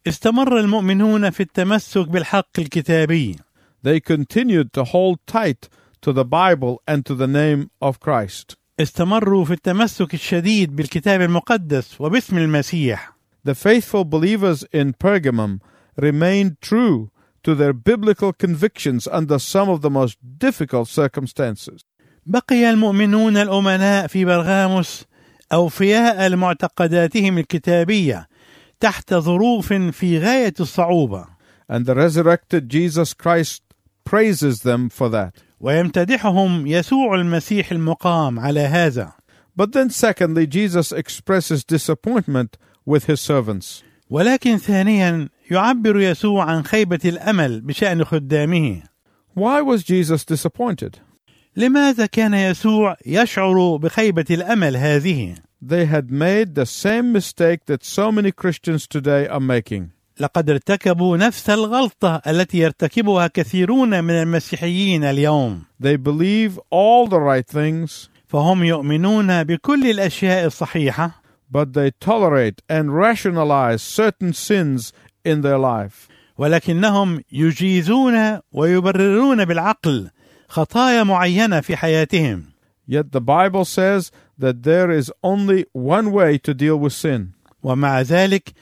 استمر 0.07 0.59
المؤمنون 0.59 1.29
في 1.29 1.43
التمسك 1.43 2.07
بالحق 2.07 2.59
الكتابي 2.59 3.35
They 3.83 3.99
continued 3.99 4.73
to 4.73 4.83
hold 4.83 5.17
tight 5.27 5.69
to 6.01 6.11
the 6.11 6.25
Bible 6.25 6.81
and 6.87 7.05
to 7.05 7.13
the 7.13 7.27
name 7.27 7.69
of 7.81 7.99
Christ. 7.99 8.55
استمروا 8.79 9.45
في 9.45 9.53
التمسك 9.53 10.13
الشديد 10.13 10.75
بالكتاب 10.75 11.21
المقدس 11.21 12.01
وباسم 12.01 12.37
المسيح 12.37 13.15
The 13.47 13.53
faithful 13.53 14.03
believers 14.05 14.63
in 14.73 14.93
Pergamum 14.93 15.59
remained 16.01 16.61
true 16.61 17.11
to 17.43 17.53
their 17.53 17.73
biblical 17.73 18.33
convictions 18.33 19.07
under 19.07 19.37
some 19.37 19.69
of 19.69 19.81
the 19.81 19.91
most 19.91 20.17
difficult 20.39 20.87
circumstances. 20.87 21.85
بقي 22.25 22.69
المؤمنون 22.69 23.37
الأمناء 23.37 24.07
في 24.07 24.25
برغاموس 24.25 25.05
أوفياء 25.53 26.27
لمعتقداتهم 26.27 27.37
الكتابية 27.37 28.27
تحت 28.79 29.13
ظروف 29.13 29.73
في 29.73 30.19
غاية 30.19 30.53
الصعوبة 30.59 31.25
And 31.67 31.85
the 31.85 31.95
resurrected 31.95 32.69
Jesus 32.69 33.13
Christ 33.13 33.61
praises 34.03 34.61
them 34.61 34.89
for 34.89 35.09
that. 35.09 35.33
ويمتدحهم 35.59 36.67
يسوع 36.67 37.15
المسيح 37.15 37.71
المقام 37.71 38.39
على 38.39 38.59
هذا 38.59 39.11
But 39.57 39.71
then, 39.71 39.89
secondly, 39.89 40.45
Jesus 40.45 40.91
expresses 40.91 41.63
disappointment 41.63 42.57
with 42.85 43.05
his 43.05 43.21
servants. 43.21 43.83
ولكن 44.09 44.57
ثانيا 44.57 45.29
يعبر 45.51 45.99
يسوع 45.99 46.45
عن 46.45 46.63
خيبة 46.63 46.99
الأمل 47.05 47.61
بشأن 47.61 48.03
خدامه 48.05 48.81
Why 49.35 49.61
was 49.61 49.83
Jesus 49.83 50.23
disappointed? 50.25 50.99
لماذا 51.57 52.05
كان 52.05 52.33
يسوع 52.33 52.97
يشعر 53.05 53.75
بخيبة 53.75 54.25
الأمل 54.31 54.77
هذه؟ 54.77 55.35
They 55.61 55.85
had 55.85 56.11
made 56.11 56.55
the 56.55 56.65
same 56.65 57.11
mistake 57.13 57.65
that 57.65 57.83
so 57.83 58.11
many 58.11 58.31
Christians 58.31 58.87
today 58.87 59.27
are 59.27 59.39
making. 59.39 59.89
لقد 60.19 60.49
ارتكبوا 60.49 61.17
نفس 61.17 61.49
الغلطة 61.49 62.21
التي 62.27 62.57
يرتكبها 62.57 63.27
كثيرون 63.27 64.03
من 64.03 64.13
المسيحيين 64.13 65.03
اليوم 65.03 65.61
They 65.79 65.97
believe 65.97 66.59
all 66.71 67.07
the 67.07 67.19
right 67.19 67.47
things, 67.47 68.09
فهم 68.27 68.63
يؤمنون 68.63 69.43
بكل 69.43 69.89
الأشياء 69.89 70.45
الصحيحة 70.45 71.11
but 71.51 71.73
they 71.73 71.91
tolerate 71.99 72.61
and 72.69 72.95
rationalize 72.95 73.81
certain 73.81 74.33
sins 74.33 74.91
in 75.23 75.41
their 75.41 75.57
life. 75.57 76.09
ولكنهم 76.37 77.21
يجيزون 77.31 78.39
ويبررون 78.51 79.45
بالعقل 79.45 80.09
خطايا 80.47 81.03
معينة 81.03 81.61
في 81.61 81.75
حياتهم. 81.75 82.43
Yet 82.87 83.11
the 83.11 83.21
Bible 83.21 83.65
says 83.65 84.11
that 84.37 84.63
there 84.63 84.91
is 84.91 85.11
only 85.23 85.65
one 85.73 86.11
way 86.11 86.37
to 86.37 86.53
deal 86.53 86.77
with 86.77 86.93
sin, 86.93 87.33
ومع 87.63 88.01
ذلك 88.01 88.53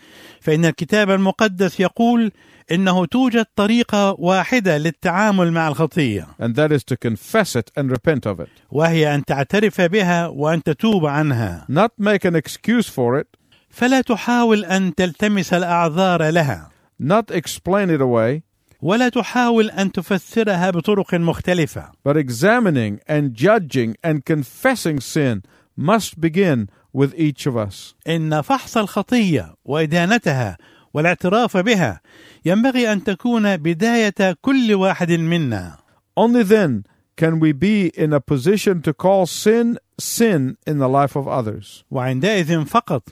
فإن 0.41 0.65
الكتاب 0.65 1.09
المقدس 1.09 1.79
يقول 1.79 2.31
إنه 2.71 3.05
توجد 3.05 3.45
طريقة 3.55 4.15
واحدة 4.19 4.77
للتعامل 4.77 5.51
مع 5.51 5.67
الخطية. 5.67 6.27
And 6.39 6.55
that 6.55 6.71
is 6.71 6.83
to 6.83 6.95
confess 6.97 7.55
it 7.55 7.71
and 7.75 7.91
repent 7.91 8.25
of 8.25 8.39
it. 8.39 8.49
وهي 8.71 9.15
أن 9.15 9.25
تعترف 9.25 9.81
بها 9.81 10.27
وأن 10.27 10.63
تتوب 10.63 11.05
عنها. 11.05 11.65
Not 11.69 11.91
make 11.99 12.25
an 12.25 12.35
excuse 12.35 12.87
for 12.87 13.19
it, 13.19 13.27
فلا 13.69 14.01
تحاول 14.01 14.65
أن 14.65 14.95
تلتمس 14.95 15.53
الأعذار 15.53 16.29
لها. 16.29 16.69
Not 17.01 17.31
explain 17.31 17.89
it 17.89 18.01
away, 18.01 18.43
ولا 18.83 19.09
تحاول 19.09 19.69
أن 19.69 19.91
تفسرها 19.91 20.69
بطرق 20.69 21.15
مختلفة 21.15 21.91
but 22.03 22.17
examining 22.17 22.99
and 23.07 23.33
judging 23.33 23.95
and 24.03 24.25
confessing 24.25 24.99
sin 24.99 25.41
must 25.77 26.19
begin 26.19 26.69
with 26.93 27.13
each 27.15 27.45
of 27.45 27.55
us. 27.57 27.95
إن 28.07 28.41
فحص 28.41 28.77
الخطية 28.77 29.55
وإدانتها 29.65 30.57
والاعتراف 30.93 31.57
بها 31.57 32.01
ينبغي 32.45 32.93
أن 32.93 33.03
تكون 33.03 33.57
بداية 33.57 34.37
كل 34.41 34.73
واحد 34.73 35.11
منا 35.11 35.77
Only 36.19 36.43
then 36.43 36.85
can 37.15 37.39
we 37.39 37.51
be 37.53 37.87
in 37.87 38.13
a 38.13 38.19
position 38.19 38.81
to 38.81 38.93
call 38.93 39.25
sin 39.25 39.77
sin 39.99 40.57
in 40.67 40.79
the 40.79 40.89
life 40.89 41.15
of 41.15 41.27
others. 41.27 41.83
وعندئذ 41.91 42.65
فقط 42.65 43.03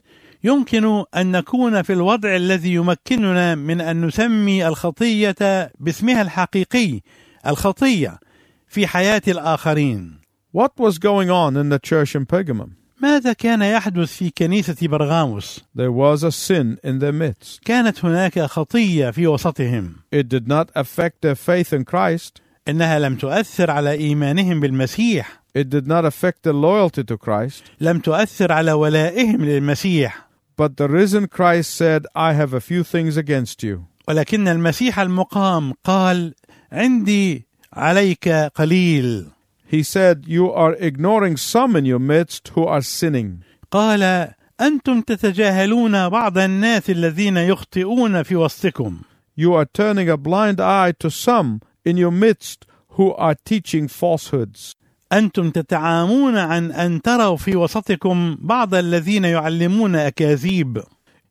يمكن 0.44 1.04
أن 1.16 1.32
نكون 1.32 1.82
في 1.82 1.94
الوضع 1.94 2.36
الذي 2.36 2.74
يمكننا 2.74 3.56
من 3.56 3.82
أن 3.82 4.06
نسمي 4.06 4.68
الخطية 4.68 5.36
باسمها 5.80 6.22
الحقيقي 6.22 7.00
الخطية 7.48 8.20
في 8.68 8.88
حياة 8.88 9.22
الآخرين 9.28 10.22
What 10.54 10.72
was 10.78 10.98
going 10.98 11.30
on 11.30 11.56
in 11.56 11.70
the 11.70 11.80
church 11.80 12.16
in 12.16 12.26
Pergamum? 12.26 12.70
ماذا 13.02 13.34
كان 13.34 13.62
يحدث 13.62 14.14
في 14.18 14.30
كنيسة 14.30 14.88
برغاموس؟ 14.88 15.62
There 15.76 15.92
was 15.92 16.24
a 16.24 16.32
sin 16.32 16.78
in 16.84 17.00
their 17.00 17.12
midst. 17.14 17.60
كانت 17.66 18.06
هناك 18.06 18.40
خطية 18.40 19.10
في 19.12 19.28
وسطهم 19.28 19.96
It 20.16 20.28
did 20.30 20.48
not 20.48 20.70
affect 20.76 21.22
their 21.22 21.36
faith 21.36 21.74
in 21.74 21.84
Christ. 21.84 22.42
إنها 22.68 23.00
لم 23.00 23.16
تؤثر 23.16 23.72
على 23.72 23.92
إيمانهم 23.92 24.60
بالمسيح 24.60 25.42
It 25.58 25.70
did 25.70 25.88
not 25.88 26.06
affect 26.06 26.44
their 26.44 26.54
loyalty 26.54 27.04
to 27.04 27.18
Christ. 27.18 27.64
لم 27.82 28.00
تؤثر 28.00 28.52
على 28.52 28.72
ولائهم 28.72 29.46
للمسيح 29.46 30.31
But 30.57 30.77
the 30.77 30.89
risen 30.89 31.29
Christ 31.29 31.75
said, 31.75 32.07
I 32.15 32.33
have 32.33 32.55
a 32.55 32.61
few 32.61 32.83
things 32.83 33.17
against 33.17 33.63
you. 33.63 33.87
ولكن 34.09 34.49
المسيح 34.49 34.99
المقام 34.99 35.73
قال 35.85 36.35
عندي 36.73 37.47
عليك 37.73 38.29
قليل 38.29 39.31
He 39.69 39.83
said, 39.83 40.25
You 40.27 40.53
are 40.53 40.75
ignoring 40.75 41.37
some 41.37 41.75
in 41.77 41.85
your 41.85 41.99
midst 41.99 42.49
who 42.49 42.65
are 42.65 42.83
sinning. 42.83 43.43
قال 43.71 44.33
أنتم 44.61 45.01
تتجاهلون 45.01 46.09
بعض 46.09 46.39
الناس 46.39 46.91
الذين 46.91 47.37
يخطئون 47.37 48.23
في 48.23 48.37
وسطكم 48.37 49.01
You 49.37 49.53
are 49.55 49.67
turning 49.67 50.09
a 50.09 50.17
blind 50.17 50.61
eye 50.61 50.93
to 50.93 51.11
some 51.11 51.61
in 51.85 51.97
your 51.97 52.13
midst 52.13 52.65
who 52.91 53.13
are 53.15 53.35
teaching 53.45 53.89
falsehoods. 53.89 54.75
أنتم 55.12 55.50
تتعامون 55.50 56.38
عن 56.38 56.72
أن 56.72 57.02
تروا 57.02 57.38
في 57.38 57.56
وسطكم 57.56 58.38
بعض 58.40 58.76
الذين 58.76 59.26
يعلمون 59.26 59.96
أكاذيب 59.96 60.84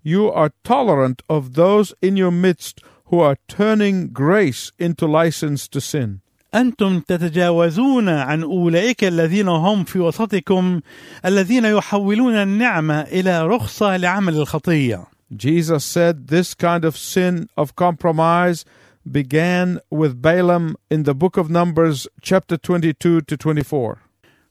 You 0.02 0.30
are 0.32 0.50
tolerant 0.64 1.22
of 1.28 1.54
those 1.54 1.92
in 2.00 2.16
your 2.16 2.30
midst 2.30 2.80
who 3.06 3.20
are 3.20 3.36
turning 3.48 4.08
grace 4.08 4.72
into 4.78 5.06
license 5.06 5.68
to 5.68 5.80
sin. 5.80 6.20
أنتم 6.54 7.00
تتجاوزون 7.00 8.08
عن 8.08 8.42
أولئك 8.42 9.04
الذين 9.04 9.48
هم 9.48 9.84
في 9.84 9.98
وسطكم 9.98 10.80
الذين 11.24 11.64
يحولون 11.64 12.34
النعمة 12.34 13.00
إلى 13.00 13.46
رخصة 13.46 13.96
لعمل 13.96 14.36
الخطية 14.36 15.06
Jesus 15.32 15.84
said 15.84 16.26
this 16.26 16.54
kind 16.54 16.84
of 16.84 16.96
sin 16.96 17.48
of 17.56 17.76
compromise 17.76 18.64
began 19.10 19.80
with 19.90 20.20
Balaam 20.20 20.76
in 20.90 21.04
the 21.04 21.14
book 21.14 21.36
of 21.36 21.50
Numbers, 21.50 22.06
chapter 22.20 22.56
22 22.56 23.22
to 23.22 23.36
24. 23.36 23.98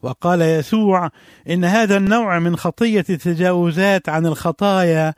وقال 0.01 0.41
يسوع 0.41 1.09
إن 1.49 1.65
هذا 1.65 1.97
النوع 1.97 2.39
من 2.39 2.55
خطية 2.55 3.05
التجاوزات 3.09 4.09
عن 4.09 4.25
الخطايا 4.25 5.13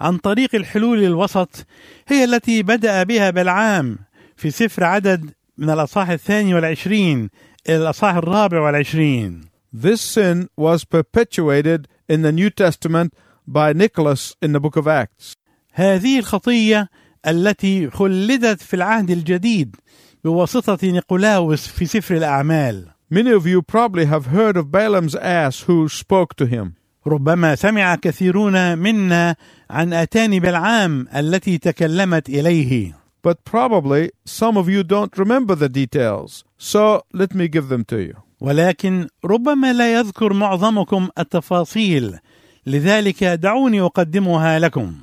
عن 0.00 0.18
طريق 0.18 0.54
الحلول 0.54 1.04
الوسط 1.04 1.66
هي 2.08 2.24
التي 2.24 2.62
بدأ 2.62 3.02
بها 3.02 3.30
بلعام 3.30 3.98
في 4.36 4.50
سفر 4.50 4.84
عدد 4.84 5.30
من 5.58 5.70
الأصحاح 5.70 6.10
الثاني 6.10 6.54
والعشرين 6.54 7.30
إلى 7.68 7.76
الأصحاح 7.76 8.14
الرابع 8.14 8.60
والعشرين 8.60 9.40
This 9.72 10.00
sin 10.00 10.48
was 10.56 10.84
perpetuated 10.84 11.88
in 12.08 12.22
the 12.22 12.32
New 12.32 12.50
Testament 12.50 13.12
by 13.46 13.72
Nicholas 13.72 14.34
in 14.42 14.52
the 14.52 14.60
book 14.60 14.76
of 14.76 14.86
Acts. 14.86 15.36
هذه 15.72 16.18
الخطية 16.18 16.88
التي 17.26 17.90
خلدت 17.90 18.60
في 18.62 18.74
العهد 18.76 19.10
الجديد 19.10 19.76
بواسطة 20.24 20.78
نيقولاوس 20.90 21.66
في 21.68 21.86
سفر 21.86 22.16
الأعمال 22.16 22.86
Many 23.14 23.30
of 23.30 23.46
you 23.46 23.62
probably 23.62 24.06
have 24.06 24.26
heard 24.26 24.56
of 24.56 24.72
Balaam's 24.72 25.14
ass 25.14 25.60
who 25.68 25.88
spoke 25.88 26.34
to 26.36 26.46
him. 26.46 26.72
ربما 27.06 27.54
سمع 27.54 27.94
كثيرون 27.94 28.78
منا 28.78 29.36
عن 29.70 29.92
أتان 29.92 30.38
بلعام 30.40 31.08
التي 31.16 31.58
تكلمت 31.58 32.28
إليه 32.28 32.92
But 33.22 33.44
probably 33.44 34.10
some 34.24 34.56
of 34.56 34.68
you 34.68 34.82
don't 34.84 35.16
remember 35.18 35.54
the 35.54 35.68
details. 35.68 36.44
So 36.58 37.02
let 37.12 37.34
me 37.34 37.48
give 37.48 37.68
them 37.68 37.84
to 37.84 37.96
you. 38.00 38.14
ولكن 38.40 39.06
ربما 39.24 39.72
لا 39.72 39.94
يذكر 39.94 40.32
معظمكم 40.32 41.08
التفاصيل 41.18 42.18
لذلك 42.66 43.24
دعوني 43.24 43.80
أقدمها 43.80 44.58
لكم 44.58 44.94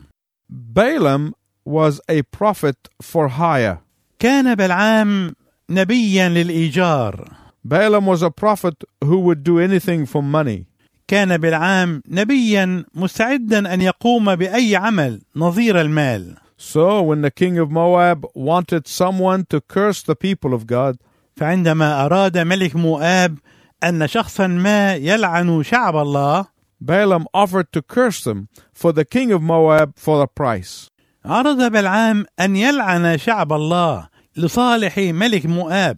Balaam 0.52 1.32
was 1.65 2.01
a 2.09 2.23
prophet 2.23 2.77
for 3.03 3.29
hire. 3.29 3.79
كان 4.19 4.55
بلعام 4.55 5.35
نبيا 5.71 6.29
للإيجار 6.29 7.29
Balaam 7.65 8.07
was 8.07 8.23
a 8.23 8.31
prophet 8.31 8.83
who 9.05 9.19
would 9.21 9.43
do 9.45 9.59
anything 9.59 10.07
for 10.07 10.23
money. 10.23 10.67
كان 11.09 11.37
بلعام 11.37 12.03
نبيا 12.09 12.85
مستعدا 12.95 13.75
أن 13.75 13.81
يقوم 13.81 14.35
بأي 14.35 14.77
عمل 14.77 15.21
نظير 15.37 15.81
المال 15.81 16.37
So 16.57 17.03
when 17.03 17.23
the 17.23 17.31
king 17.31 17.57
of 17.59 17.71
Moab 17.71 18.27
wanted 18.35 18.89
someone 18.89 19.45
to 19.51 19.61
curse 19.61 20.03
the 20.03 20.17
people 20.17 20.55
of 20.55 20.67
God, 20.67 20.99
فعندما 21.37 22.05
أراد 22.07 22.39
ملك 22.39 22.77
مؤاب 22.77 23.39
أن 23.85 24.07
شخصا 24.07 24.47
ما 24.47 24.95
يلعن 24.95 25.63
شعب 25.63 25.97
الله 25.97 26.47
Balaam 26.81 27.27
offered 27.35 27.73
to 27.73 27.83
curse 27.83 28.23
them 28.25 28.49
for 28.73 28.93
the 28.93 29.05
king 29.05 29.33
of 29.33 29.43
Moab 29.43 29.97
for 29.97 30.23
a 30.23 30.27
price. 30.29 30.91
عرض 31.26 31.72
بلعام 31.72 32.26
أن 32.40 32.56
يلعن 32.56 33.18
شعب 33.18 33.54
الله 33.54 34.08
لصالح 34.38 34.98
ملك 34.98 35.46
مؤاب 35.46 35.98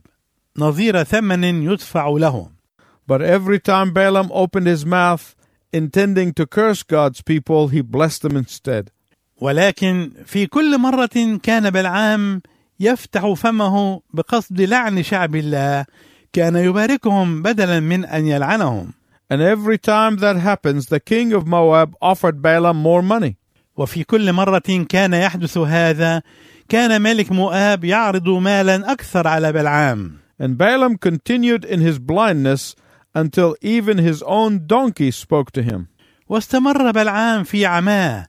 نظير 0.58 1.03
ثمن 1.03 1.44
يدفع 1.44 2.08
له 2.08 2.51
But 3.08 3.22
every 3.22 3.60
time 3.60 3.94
Balaam 3.94 4.29
opened 4.32 4.67
his 4.67 4.86
mouth 4.86 5.36
intending 5.72 6.34
to 6.34 6.48
curse 6.48 6.82
God's 6.84 7.22
people, 7.22 7.67
he 7.67 7.82
blessed 7.82 8.22
them 8.24 8.38
instead. 8.38 8.89
ولكن 9.41 10.12
في 10.25 10.48
كل 10.48 10.77
مرة 10.77 11.39
كان 11.44 11.70
بلعام 11.70 12.41
يفتح 12.79 13.34
فمه 13.34 14.01
بقصد 14.13 14.62
لعن 14.62 15.03
شعب 15.03 15.36
الله 15.36 15.86
كان 16.34 16.55
يباركهم 16.55 17.41
بدلا 17.41 17.79
من 17.79 18.05
أن 18.05 18.27
يلعنهم 18.27 18.94
And 19.29 19.41
every 19.41 19.79
time 19.79 20.17
that 20.17 20.36
happens, 20.36 20.86
the 20.86 21.00
king 21.00 21.34
of 21.34 21.48
Moab 21.48 21.96
offered 22.00 22.44
Balaam 22.44 22.77
more 22.77 23.01
money. 23.01 23.38
وفي 23.77 24.03
كل 24.03 24.34
مرة 24.34 24.86
كان 24.89 25.13
يحدث 25.13 25.58
هذا 25.58 26.22
كان 26.70 27.01
ملك 27.01 27.32
مؤاب 27.32 27.84
يعرض 27.84 28.29
مالا 28.29 28.91
أكثر 28.91 29.27
على 29.27 29.51
بلعام 29.51 30.17
And 30.38 30.58
Balaam 30.58 30.98
continued 30.98 31.63
in 31.63 31.79
his 31.79 31.98
blindness 31.98 32.75
until 33.13 33.55
even 33.62 33.98
his 33.98 34.22
own 34.24 34.67
donkey 34.67 35.12
spoke 35.12 35.51
to 35.51 35.62
him. 35.62 35.88
واستمر 36.29 36.91
بلعام 36.91 37.44
في 37.44 37.65
عماه 37.65 38.27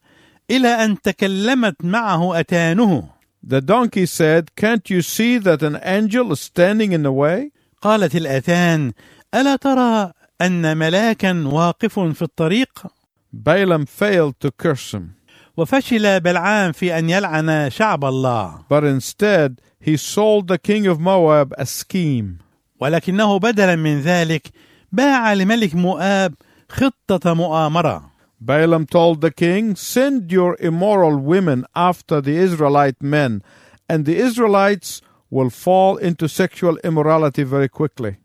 إلى 0.51 0.69
أن 0.69 1.01
تكلمت 1.01 1.85
معه 1.85 2.41
أتانه 2.41 3.09
The 3.49 3.61
donkey 3.61 4.07
said, 4.07 4.55
Can't 4.57 4.91
you 4.91 5.03
see 5.03 5.39
that 5.39 5.63
an 5.63 5.79
angel 5.83 6.33
is 6.33 6.41
standing 6.41 6.93
in 6.93 7.03
the 7.03 7.13
way? 7.13 7.51
قالت 7.83 8.17
الأتان 8.17 8.93
ألا 9.35 9.57
ترى 9.57 10.13
أن 10.43 10.77
ملاكا 10.77 11.45
واقف 11.47 11.99
في 12.01 12.23
الطريق 12.23 12.87
Balaam 13.33 13.87
failed 13.87 14.41
to 14.41 14.51
curse 14.51 14.95
him, 14.95 15.16
وفشل 15.57 16.21
بلعام 16.21 16.73
في 16.73 16.99
أن 16.99 17.11
يلعن 17.11 17.71
شعب 17.71 18.05
الله 18.05 18.65
but 18.69 18.85
instead 18.85 19.61
he 19.81 19.97
sold 19.97 20.49
the 20.49 20.59
king 20.59 20.87
of 20.87 21.01
Moab 21.01 21.55
a 21.59 21.67
scheme. 21.67 22.39
ولكنه 22.81 23.39
بدلا 23.39 23.77
من 23.77 24.01
ذلك 24.01 24.49
باع 24.93 25.33
لملك 25.33 25.75
مؤاب 25.75 26.35
خطة 26.69 27.35
مؤامرة 27.35 28.17
Balaam 28.39 28.85
told 28.85 29.23
the 29.23 29.31
king, 29.31 29.75
Send 29.75 30.31
your 30.31 30.59
immoral 30.61 31.17
women 31.17 31.65
after 31.75 32.21
the 32.21 32.37
Israelite 32.37 33.03
men, 33.03 33.43
and 33.89 34.05
the 34.05 34.17
Israelites 34.17 35.01
will 35.31 35.49
fall 35.49 35.97
into 35.97 36.29
sexual 36.29 36.77
immorality 36.85 37.45
very 37.45 37.69
quickly. 37.69 38.17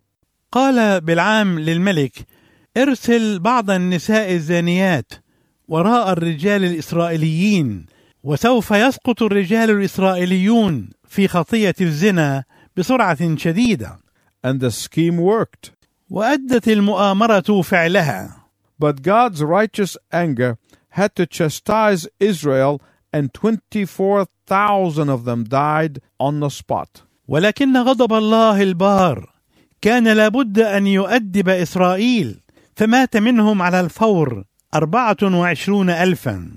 قال 0.51 1.01
بلعام 1.01 1.59
للملك 1.59 2.27
ارسل 2.77 3.39
بعض 3.39 3.71
النساء 3.71 4.31
الزانيات 4.33 5.13
وراء 5.71 6.11
الرجال 6.11 6.63
الإسرائيليين 6.63 7.85
وسوف 8.23 8.71
يسقط 8.71 9.23
الرجال 9.23 9.69
الإسرائيليون 9.69 10.89
في 11.07 11.27
خطية 11.27 11.75
الزنا 11.81 12.43
بسرعة 12.77 13.37
شديدة 13.37 13.99
And 14.43 14.59
the 14.59 14.71
scheme 14.71 15.17
worked. 15.17 15.71
وأدت 16.09 16.67
المؤامرة 16.67 17.61
فعلها 17.61 18.29
But 18.79 19.01
God's 19.01 19.43
righteous 19.43 19.97
anger 20.11 20.57
had 20.89 21.15
to 21.15 21.25
chastise 21.25 22.05
Israel, 22.19 22.81
and 23.13 23.33
24,000 23.33 25.09
of 25.09 25.23
them 25.23 25.45
died 25.45 26.01
on 26.19 26.41
the 26.41 26.49
spot. 26.49 27.03
ولكن 27.27 27.77
غضب 27.77 28.13
الله 28.13 28.61
البار 28.63 29.29
كان 29.81 30.07
لابد 30.07 30.59
أن 30.59 30.87
يؤدب 30.87 31.49
إسرائيل 31.49 32.41
فمات 32.75 33.17
منهم 33.17 33.61
على 33.61 33.79
الفور 33.79 34.43
أربعة 34.73 35.17
وعشرون 35.23 35.89
ألفا 35.89 36.51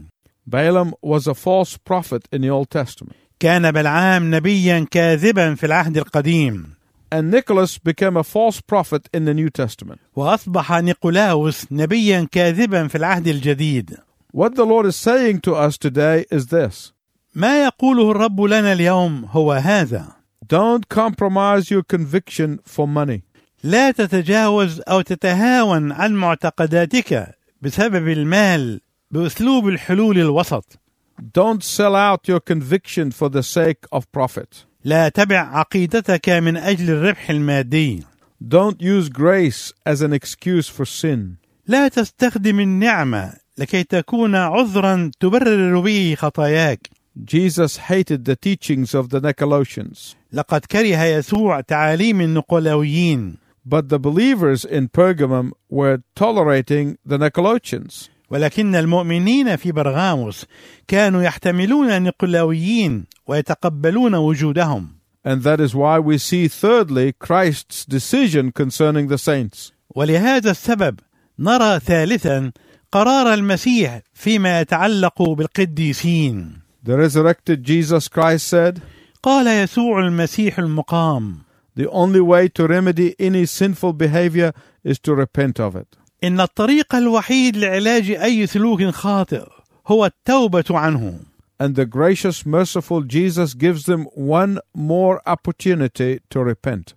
Balaam 0.46 0.92
was 1.02 1.26
a 1.26 1.34
false 1.34 1.76
prophet 1.78 2.28
in 2.32 2.42
the 2.42 2.50
Old 2.50 2.70
Testament. 2.70 3.16
كان 3.40 3.70
بلعام 3.72 4.34
نبيا 4.34 4.86
كاذبا 4.90 5.54
في 5.54 5.66
العهد 5.66 5.96
القديم 5.98 6.74
And 7.14 7.30
Nicholas 7.30 7.78
became 7.78 8.16
a 8.16 8.24
false 8.24 8.60
prophet 8.60 9.08
in 9.14 9.24
the 9.24 9.34
New 9.34 9.48
Testament. 9.50 10.00
وأصبح 10.16 10.72
نيقولاوس 10.72 11.66
نبيا 11.72 12.28
كاذبا 12.32 12.88
في 12.88 12.94
العهد 12.98 13.28
الجديد 13.28 13.96
What 14.32 14.54
the 14.56 14.64
Lord 14.66 14.86
is 14.86 14.96
saying 14.96 15.40
to 15.40 15.54
us 15.54 15.78
today 15.78 16.24
is 16.30 16.46
this 16.46 16.92
ما 17.34 17.64
يقوله 17.64 18.10
الرب 18.10 18.40
لنا 18.40 18.72
اليوم 18.72 19.24
هو 19.30 19.52
هذا 19.52 20.06
Don't 20.44 20.88
compromise 20.88 21.70
your 21.70 21.82
conviction 21.82 22.58
for 22.66 22.86
money. 22.86 23.20
لا 23.64 23.90
تتجاوز 23.90 24.80
أو 24.88 25.00
تتهاون 25.00 25.92
عن 25.92 26.14
معتقداتك 26.14 27.34
بسبب 27.64 28.08
المال 28.08 28.80
بأسلوب 29.10 29.68
الحلول 29.68 30.18
الوسط 30.18 30.78
Don't 31.20 31.62
sell 31.62 31.94
out 31.94 32.28
your 32.28 32.40
conviction 32.40 33.10
for 33.10 33.28
the 33.30 33.42
sake 33.42 33.86
of 33.92 34.02
profit. 34.12 34.66
لا 34.84 35.08
تبع 35.08 35.38
عقيدتك 35.38 36.28
من 36.28 36.56
أجل 36.56 36.90
الربح 36.90 37.30
المادي 37.30 38.02
Don't 38.48 38.82
use 38.82 39.08
grace 39.08 39.72
as 39.86 40.02
an 40.02 40.12
excuse 40.12 40.68
for 40.68 40.84
sin. 40.84 41.36
لا 41.66 41.88
تستخدم 41.88 42.60
النعمة 42.60 43.32
لكي 43.58 43.82
تكون 43.84 44.34
عذرا 44.34 45.10
تبرر 45.20 45.80
به 45.80 46.14
خطاياك 46.18 46.88
Jesus 47.24 47.76
hated 47.76 48.24
the 48.24 48.36
teachings 48.36 48.94
of 48.94 49.08
the 49.08 49.20
Nicolaitans. 49.20 50.14
لقد 50.32 50.60
كره 50.64 51.04
يسوع 51.04 51.60
تعاليم 51.60 52.20
النقلاويين 52.20 53.43
But 53.65 53.89
the 53.89 53.99
believers 53.99 54.65
in 54.65 54.89
Pergamum 54.89 55.51
were 55.69 56.01
tolerating 56.15 56.97
the 57.05 57.17
Nicolaitans. 57.17 58.09
ولكن 58.31 58.75
المؤمنين 58.75 59.55
في 59.55 59.71
برغاموس 59.71 60.45
كانوا 60.87 61.21
يحتملون 61.23 61.89
النقلاويين 61.89 63.05
ويتقبلون 63.27 64.15
وجودهم 64.15 64.87
And 65.25 65.43
that 65.43 65.59
is 65.59 65.75
why 65.75 65.99
we 65.99 66.17
see, 66.17 66.47
thirdly, 66.47 67.11
Christ's 67.11 67.85
decision 67.85 68.51
concerning 68.51 69.07
the 69.07 69.17
saints. 69.17 69.71
ولهذا 69.95 70.51
السبب 70.51 70.99
نرى 71.39 71.79
ثالثا 71.79 72.51
قرار 72.91 73.33
المسيح 73.33 74.01
فيما 74.13 74.61
يتعلق 74.61 75.21
بالقديسين 75.21 76.61
The 76.83 76.97
resurrected 76.97 77.63
Jesus 77.63 78.07
Christ 78.07 78.47
said, 78.47 78.81
قال 79.23 79.47
يسوع 79.47 79.99
المسيح 79.99 80.59
المقام 80.59 81.37
The 81.75 81.89
only 81.89 82.21
way 82.21 82.47
to 82.49 82.67
remedy 82.67 83.15
any 83.19 83.45
sinful 83.45 83.93
behavior 83.93 84.53
is 84.83 84.99
to 84.99 85.15
repent 85.15 85.59
of 85.59 85.75
it. 85.75 85.87
إن 86.23 86.39
الطريق 86.39 86.95
الوحيد 86.95 87.57
لعلاج 87.57 88.11
أي 88.11 88.47
سلوك 88.47 88.83
خاطئ 88.83 89.45
هو 89.87 90.05
التوبة 90.05 90.65
عنه 90.69 91.19
And 91.61 91.75
the 91.75 91.85
gracious, 91.85 92.45
merciful 92.45 93.01
Jesus 93.01 93.53
gives 93.53 93.85
them 93.85 94.05
one 94.15 94.59
more 94.73 95.21
opportunity 95.25 96.19
to 96.29 96.43
repent. 96.43 96.93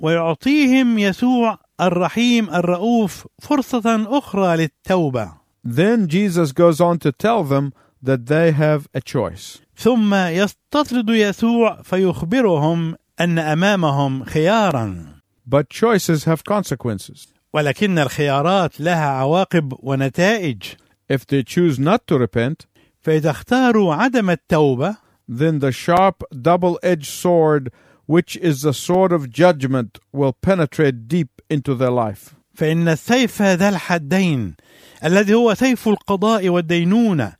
ويعطيهم 0.00 0.98
يسوع 0.98 1.58
الرحيم 1.80 2.50
الرؤوف 2.50 3.26
فرصة 3.38 4.06
أخرى 4.18 4.56
للتوبة 4.56 5.32
Then 5.64 6.08
Jesus 6.08 6.52
goes 6.52 6.80
on 6.80 6.98
to 6.98 7.12
tell 7.12 7.42
them 7.44 7.72
that 8.02 8.26
they 8.26 8.52
have 8.52 8.86
a 8.94 9.00
choice. 9.00 9.60
ثم 9.76 10.14
يستطرد 10.14 11.10
يسوع 11.10 11.82
فيخبرهم 11.82 12.94
أن 13.23 13.39
أمامهم 13.39 14.23
خيارا 14.25 15.05
But 15.47 15.69
choices 15.69 16.25
have 16.25 16.43
consequences. 16.43 17.27
ولكن 17.53 17.99
الخيارات 17.99 18.81
لها 18.81 19.05
عواقب 19.05 19.73
ونتائج 19.79 20.63
If 21.09 21.25
they 21.27 21.43
choose 21.43 21.79
not 21.79 22.07
to 22.07 22.17
repent, 22.17 22.65
فإذا 23.01 23.29
اختاروا 23.29 23.93
عدم 23.95 24.29
التوبة 24.29 24.95
then 25.27 25.59
the 25.59 25.71
sharp 25.71 26.23
double 26.41 26.79
edged 26.83 27.05
sword, 27.07 27.71
which 28.05 28.35
is 28.37 28.61
the 28.61 28.73
sword 28.73 29.11
of 29.13 29.29
judgment, 29.29 29.97
will 30.11 30.33
penetrate 30.33 31.07
deep 31.07 31.41
into 31.49 31.75
their 31.75 31.91
life. 31.91 32.33
فإن 32.55 32.87
السيف 32.87 33.41
ذا 33.41 33.69
الحدين 33.69 34.55
الذي 35.03 35.33
هو 35.33 35.53
سيف 35.53 35.87
القضاء 35.87 36.49
والدينونة 36.49 37.33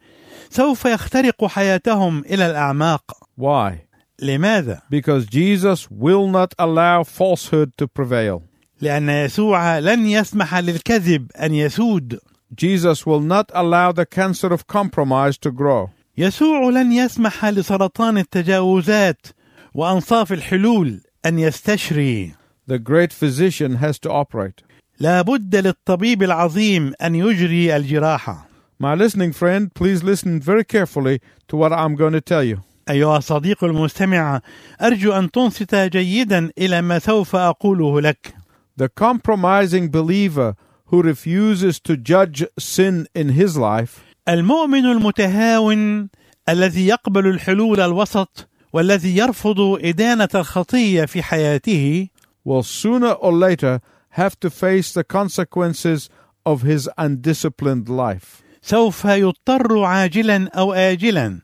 سوف 0.49 0.85
يخترق 0.85 1.45
حياتهم 1.45 2.19
إلى 2.19 2.45
الأعماق 2.45 3.03
Why? 3.39 3.90
لماذا؟ 4.22 4.80
Because 4.90 5.26
Jesus 5.26 5.90
will 5.90 6.28
not 6.28 6.54
allow 6.58 7.02
falsehood 7.04 7.72
to 7.78 7.86
prevail. 7.86 8.42
لأن 8.80 9.08
يسوع 9.08 9.78
لن 9.78 10.06
يسمح 10.06 10.54
للكذب 10.54 11.30
أن 11.36 11.54
يسود 11.54 12.18
Jesus 12.54 13.04
will 13.06 13.20
not 13.20 13.50
allow 13.54 13.92
the 13.92 14.06
cancer 14.06 14.52
of 14.52 14.66
compromise 14.66 15.36
to 15.38 15.50
grow. 15.50 15.90
يسوع 16.18 16.70
لن 16.70 16.92
يسمح 16.92 17.44
لسرطان 17.44 18.18
التجاوزات 18.18 19.26
وأنصاف 19.74 20.32
الحلول 20.32 21.00
أن 21.26 21.38
يستشري 21.38 22.34
The 22.68 22.78
great 22.78 23.12
physician 23.12 23.76
has 23.76 23.98
to 24.00 24.10
operate. 24.10 24.62
لا 25.00 25.22
بد 25.22 25.56
للطبيب 25.56 26.22
العظيم 26.22 26.92
أن 27.02 27.14
يجري 27.14 27.76
الجراحة 27.76 28.46
My 28.78 28.94
listening 28.94 29.32
friend, 29.32 29.72
please 29.74 30.02
listen 30.04 30.38
very 30.40 30.64
carefully 30.64 31.20
to 31.48 31.56
what 31.56 31.72
I'm 31.72 31.94
going 31.96 32.12
to 32.12 32.20
tell 32.20 32.44
you. 32.44 32.60
أيها 32.89 33.17
الصديق 33.17 33.63
المستمع 33.63 34.41
أرجو 34.81 35.11
أن 35.11 35.31
تنصت 35.31 35.75
جيدا 35.75 36.51
إلى 36.57 36.81
ما 36.81 36.99
سوف 36.99 37.35
أقوله 37.35 38.01
لك 38.01 38.33
The 38.77 38.89
compromising 38.89 39.89
believer 39.89 40.55
who 40.85 41.01
refuses 41.01 41.79
to 41.79 41.95
judge 41.97 42.45
sin 42.59 43.07
in 43.15 43.29
his 43.29 43.57
life 43.57 43.99
المؤمن 44.29 44.85
المتهاون 44.85 46.09
الذي 46.49 46.87
يقبل 46.87 47.27
الحلول 47.27 47.79
الوسط 47.79 48.47
والذي 48.73 49.17
يرفض 49.17 49.59
إدانة 49.59 50.29
الخطية 50.35 51.05
في 51.05 51.23
حياته 51.23 52.07
will 52.43 52.63
sooner 52.63 53.11
or 53.11 53.31
later 53.31 53.79
have 54.11 54.39
to 54.39 54.49
face 54.49 54.93
the 54.93 55.03
consequences 55.03 56.09
of 56.45 56.63
his 56.63 56.89
undisciplined 56.97 57.89
life. 57.89 58.43
سوف 58.61 59.05
يضطر 59.05 59.83
عاجلا 59.83 60.49
أو 60.55 60.73
آجلا 60.73 61.39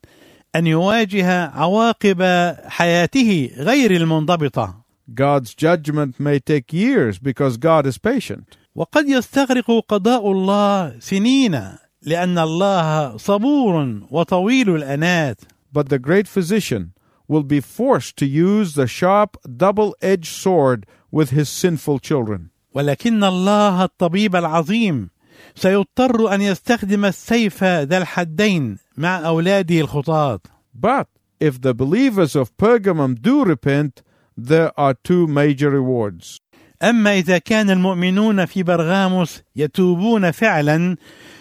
أن 0.58 0.67
يواجه 0.67 1.46
عواقب 1.46 2.22
حياته 2.67 3.50
غير 3.58 3.91
المنضبطة 3.91 4.88
God's 5.13 5.54
judgment 5.56 6.20
may 6.20 6.39
take 6.39 6.74
years 6.74 7.17
because 7.17 7.58
God 7.58 7.86
is 7.86 7.98
patient. 7.98 8.58
وقد 8.76 9.10
يستغرق 9.10 9.86
قضاء 9.89 10.32
الله 10.32 11.00
سنين 11.00 11.62
لأن 12.02 12.38
الله 12.38 13.17
صبور 13.17 14.02
وطويل 14.12 14.76
الأنات 14.76 15.41
But 15.74 15.89
the 15.89 16.00
great 16.00 16.28
physician 16.28 16.93
will 17.28 17.43
be 17.43 17.60
forced 17.60 18.17
to 18.17 18.26
use 18.26 18.74
the 18.74 18.88
sharp 18.88 19.38
double 19.58 19.96
edged 20.02 20.34
sword 20.43 20.86
with 21.12 21.30
his 21.30 21.50
sinful 21.50 22.00
children. 22.00 22.50
ولكن 22.74 23.24
الله 23.24 23.84
الطبيب 23.84 24.36
العظيم 24.36 25.10
سيضطر 25.58 26.34
أن 26.36 26.41
يستخدم 26.41 27.06
السيف 27.06 27.63
ذا 27.63 27.98
الحدين 27.98 28.78
مع 28.98 29.17
أولاده 29.28 29.80
الخطاة 29.82 30.39
But 30.80 31.08
if 31.39 31.60
the 31.62 31.74
believers 31.74 32.36
of 32.36 32.56
Pergamum 32.58 33.15
do 33.22 33.43
repent, 33.43 34.04
there 34.38 34.72
are 34.80 34.93
two 34.93 35.26
major 35.28 35.70
rewards. 35.72 36.39
أما 36.84 37.13
إذا 37.13 37.38
كان 37.38 37.70
المؤمنون 37.70 38.46
في 38.46 38.63
برغاموس 38.63 39.41
يتوبون 39.56 40.32
فعلا 40.32 40.96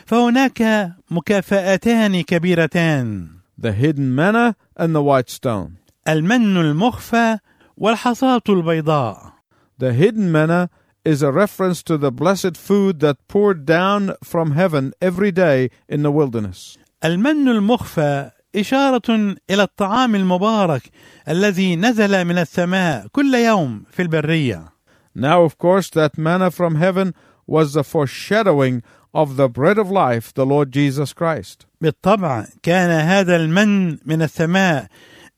فهناك 0.06 0.92
مكافآتان 1.10 2.20
كبيرتان 2.22 3.28
The 3.58 3.72
hidden 3.72 4.14
manna 4.14 4.54
and 4.76 4.94
the 4.94 5.02
white 5.02 5.30
stone. 5.30 5.70
المن 6.08 6.56
المخفى 6.56 7.38
والحصاة 7.76 8.42
البيضاء 8.48 9.32
The 9.78 9.92
hidden 9.92 10.32
manna 10.32 10.68
is 11.06 11.22
a 11.22 11.30
reference 11.30 11.82
to 11.84 11.96
the 11.96 12.10
blessed 12.10 12.56
food 12.56 13.00
that 13.00 13.16
poured 13.28 13.64
down 13.64 14.14
from 14.24 14.52
heaven 14.60 14.92
every 15.00 15.30
day 15.30 15.70
in 15.88 16.02
the 16.02 16.10
wilderness. 16.10 16.76
المن 17.04 17.48
المخفى 17.48 18.30
إشارة 18.56 19.36
إلى 19.50 19.62
الطعام 19.62 20.14
المبارك 20.14 20.82
الذي 21.28 21.76
نزل 21.76 22.24
من 22.24 22.38
السماء 22.38 23.06
كل 23.12 23.34
يوم 23.34 23.84
في 23.90 24.02
البرية 24.02 24.72
Now, 25.14 25.44
of 25.44 25.56
course, 25.58 25.88
that 25.90 26.18
manna 26.18 26.50
from 26.50 26.74
heaven 26.74 27.14
was 27.46 27.72
the 27.72 27.84
foreshadowing 27.84 28.82
of 29.14 29.36
the 29.36 29.48
bread 29.48 29.78
of 29.78 29.90
life, 29.90 30.34
the 30.34 30.44
Lord 30.44 30.72
Jesus 30.72 31.12
Christ. 31.12 31.66
بالطبع 31.80 32.46
كان 32.62 32.90
هذا 32.90 33.36
المن 33.36 33.98
من 34.06 34.22
السماء 34.22 34.86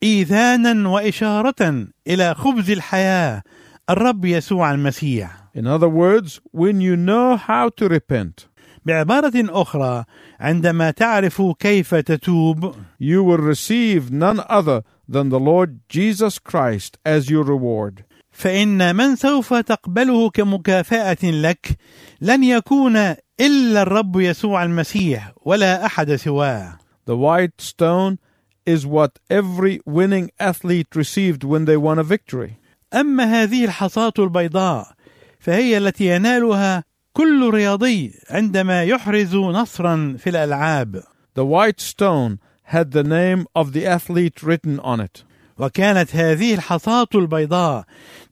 إيذانا 0.03 0.89
وإشارة 0.89 1.87
إلى 2.07 2.35
خبز 2.35 2.71
الحياة 2.71 3.43
الرب 3.89 4.25
يسوع 4.25 4.71
المسيح 4.71 5.38
In 5.58 5.66
other 5.66 5.88
words, 5.88 6.40
when 6.52 6.80
you 6.80 6.96
know 6.96 7.36
how 7.36 7.68
to 7.70 7.88
repent, 7.88 8.46
بعبارة 8.86 9.32
أخرى 9.36 10.04
عندما 10.40 10.90
تعرف 10.90 11.42
كيف 11.58 11.94
تتوب 11.94 12.74
you 13.00 13.22
will 13.22 13.38
receive 13.38 14.10
none 14.10 14.40
other 14.48 14.82
than 15.08 15.30
the 15.30 15.40
Lord 15.40 15.80
Jesus 15.88 16.38
Christ 16.38 16.98
as 17.04 17.30
your 17.30 17.44
reward. 17.44 18.04
فإن 18.30 18.96
من 18.96 19.16
سوف 19.16 19.54
تقبله 19.54 20.30
كمكافأة 20.30 21.24
لك 21.24 21.78
لن 22.20 22.44
يكون 22.44 22.96
إلا 23.40 23.82
الرب 23.82 24.20
يسوع 24.20 24.64
المسيح 24.64 25.32
ولا 25.44 25.86
أحد 25.86 26.14
سواه 26.14 26.78
The 27.06 27.16
white 27.16 27.60
stone 27.60 28.18
is 28.66 28.86
what 28.86 29.18
every 29.30 29.80
winning 29.86 30.30
athlete 30.40 30.96
received 30.96 31.44
when 31.44 31.64
they 31.64 31.76
won 31.76 31.98
a 31.98 32.02
victory. 32.02 32.58
أما 32.94 33.24
هذه 33.24 33.64
الحصاة 33.64 34.12
البيضاء 34.18 34.94
فهي 35.39 35.77
التي 35.77 36.15
ينالها 36.15 36.83
كل 37.13 37.49
رياضي 37.49 38.13
عندما 38.29 38.83
يحرز 38.83 39.35
نصرا 39.35 40.15
في 40.19 40.29
الألعاب 40.29 41.03
The 41.35 41.45
white 41.45 41.79
stone 41.79 42.39
had 42.63 42.91
the 42.91 43.03
name 43.03 43.47
of 43.55 43.71
the 43.73 43.85
athlete 43.85 44.43
written 44.43 44.79
on 44.79 44.99
it. 44.99 45.23
وكانت 45.57 46.15
هذه 46.15 46.53
الحصاة 46.53 47.07
البيضاء 47.15 47.83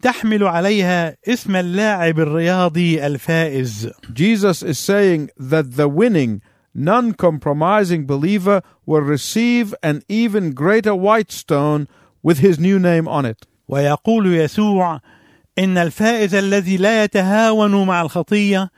تحمل 0.02 0.44
عليها 0.44 1.18
اسم 1.28 1.56
اللاعب 1.56 2.20
الرياضي 2.20 3.06
الفائز 3.08 3.92
Jesus 4.14 4.64
is 4.64 4.80
saying 4.80 5.30
that 5.38 5.76
the 5.76 5.88
winning, 5.88 6.42
non 6.74 7.14
compromising 7.14 8.06
believer 8.06 8.62
will 8.86 9.02
receive 9.02 9.76
an 9.84 10.04
even 10.08 10.52
greater 10.54 10.96
white 10.96 11.32
stone 11.32 11.88
with 12.24 12.40
his 12.40 12.60
new 12.60 12.80
name 12.80 13.08
on 13.08 13.26
it. 13.26 13.46
ويقول 13.68 14.36
يسوع 14.36 15.00
إن 15.60 15.78
الفائز 15.78 16.36
الذي 16.36 16.78
لا 16.78 17.04
يتهاون 17.04 17.86
مع 17.88 18.02
الخطية 18.02 18.70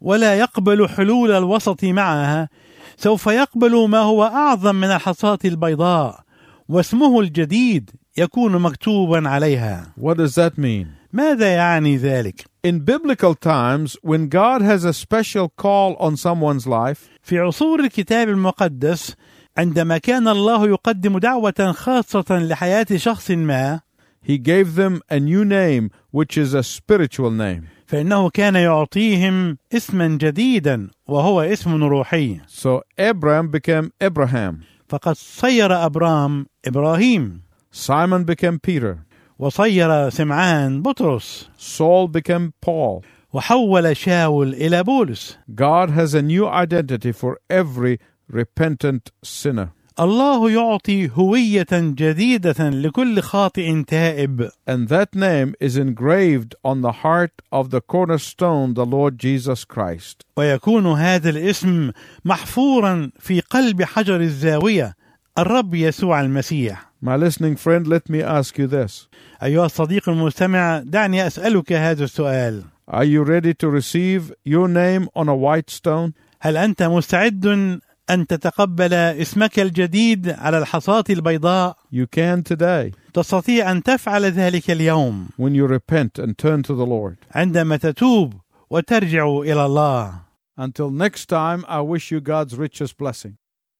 ولا 0.00 0.34
يقبل 0.34 0.88
حلول 0.88 1.30
الوسط 1.30 1.84
معها 1.84 2.48
سوف 2.96 3.26
يقبل 3.26 3.88
ما 3.88 3.98
هو 3.98 4.24
أعظم 4.24 4.74
من 4.74 4.88
الحصاه 4.90 5.38
البيضاء 5.44 6.20
واسمه 6.68 7.20
الجديد 7.20 7.90
يكون 8.16 8.58
مكتوبا 8.58 9.28
عليها 9.28 9.92
What 10.00 10.14
does 10.14 10.34
that 10.34 10.58
mean? 10.58 10.86
ماذا 11.12 11.54
يعني 11.54 11.96
ذلك 11.96 12.44
In 12.66 12.80
biblical 12.80 13.34
times, 13.34 13.96
when 14.02 14.28
God 14.28 14.62
has 14.62 14.84
a 14.84 14.92
special 14.94 15.48
call 15.62 15.96
on 16.00 16.16
someone's 16.16 16.66
life, 16.66 17.08
في 17.22 17.38
عصور 17.38 17.80
الكتاب 17.80 18.28
المقدس 18.28 19.14
عندما 19.56 19.98
كان 19.98 20.28
الله 20.28 20.68
يقدم 20.68 21.18
دعوة 21.18 21.72
خاصة 21.72 22.24
لحياة 22.30 22.86
شخص 22.96 23.30
ما 23.30 23.80
He 24.23 24.37
gave 24.37 24.75
them 24.75 25.01
a 25.09 25.19
new 25.19 25.45
name, 25.45 25.91
which 26.11 26.37
is 26.37 26.53
a 26.53 26.63
spiritual 26.63 27.31
name. 27.31 27.67
فانه 27.85 28.29
كان 28.29 28.55
يعطيهم 28.55 29.57
اسما 29.73 30.07
جديدا 30.07 30.89
وهو 31.07 31.41
اسم 31.41 31.83
روحي 31.83 32.39
So 32.47 32.81
Abram 32.97 33.49
became 33.49 33.91
Abraham, 34.01 34.63
فقد 34.87 35.15
صير 35.15 35.85
ابرام 35.85 36.45
ابراهيم 36.65 37.41
Simon 37.71 38.23
became 38.25 38.59
Peter, 38.59 38.97
وصير 39.39 40.09
سمعان 40.09 40.81
بطرس 40.81 41.49
Saul 41.57 42.07
became 42.07 42.51
Paul. 42.61 43.03
وحول 43.33 43.97
شاول 43.97 44.53
الى 44.53 44.83
بولس 44.83 45.37
God 45.55 45.89
has 45.89 46.13
a 46.13 46.21
new 46.21 46.47
identity 46.47 47.11
for 47.11 47.39
every 47.49 47.99
repentant 48.31 49.11
sinner. 49.23 49.71
الله 50.00 50.50
يعطي 50.50 51.10
هويه 51.10 51.66
جديده 51.72 52.70
لكل 52.70 53.20
خاطئ 53.20 53.82
تائب 53.82 54.48
And 54.66 54.88
that 54.88 55.14
name 55.14 55.54
is 55.60 55.76
engraved 55.76 56.56
on 56.64 56.80
the 56.82 56.92
heart 57.04 57.42
of 57.52 57.70
the 57.70 57.80
cornerstone, 57.80 58.74
the 58.74 58.84
Lord 58.84 59.18
Jesus 59.18 59.64
Christ. 59.64 60.24
ويكون 60.36 60.86
هذا 60.86 61.30
الاسم 61.30 61.90
محفورا 62.24 63.10
في 63.18 63.40
قلب 63.40 63.82
حجر 63.82 64.20
الزاويه 64.20 64.96
الرب 65.38 65.74
يسوع 65.74 66.20
المسيح 66.20 66.90
My 67.00 67.16
listening 67.16 67.54
friend, 67.56 67.86
let 67.86 68.08
me 68.08 68.20
ask 68.22 68.58
you 68.58 68.66
this. 68.66 69.08
ايها 69.42 69.66
الصديق 69.66 70.08
المستمع 70.08 70.78
دعني 70.78 71.26
اسالك 71.26 71.72
هذا 71.72 72.04
السؤال 72.04 72.62
Are 72.90 73.04
you 73.04 73.22
ready 73.22 73.54
to 73.54 73.68
receive 73.70 74.32
your 74.44 74.68
name 74.68 75.08
on 75.14 75.28
a 75.28 75.36
white 75.36 75.70
stone? 75.70 76.12
هل 76.40 76.56
انت 76.56 76.82
مستعد 76.82 77.80
أن 78.10 78.26
تتقبل 78.26 78.94
اسمك 78.94 79.58
الجديد 79.58 80.28
على 80.28 80.58
الحصاة 80.58 81.04
البيضاء. 81.10 81.76
You 81.92 82.06
can 82.06 82.42
today. 82.42 82.92
تستطيع 83.14 83.70
أن 83.70 83.82
تفعل 83.82 84.24
ذلك 84.24 84.70
اليوم. 84.70 85.28
When 85.38 85.54
you 85.54 85.66
repent 85.66 86.18
and 86.18 86.38
turn 86.38 86.62
to 86.62 86.74
the 86.74 86.86
Lord. 86.86 87.16
عندما 87.34 87.76
تتوب 87.76 88.34
وترجع 88.70 89.26
إلى 89.26 89.66
الله. 89.66 90.24
Until 90.60 90.90
next 90.90 91.28
time, 91.28 91.64
I 91.68 91.80
wish 91.80 92.12
you 92.12 92.20
God's 92.20 92.56
richest 92.56 92.96
blessing. 92.98 93.32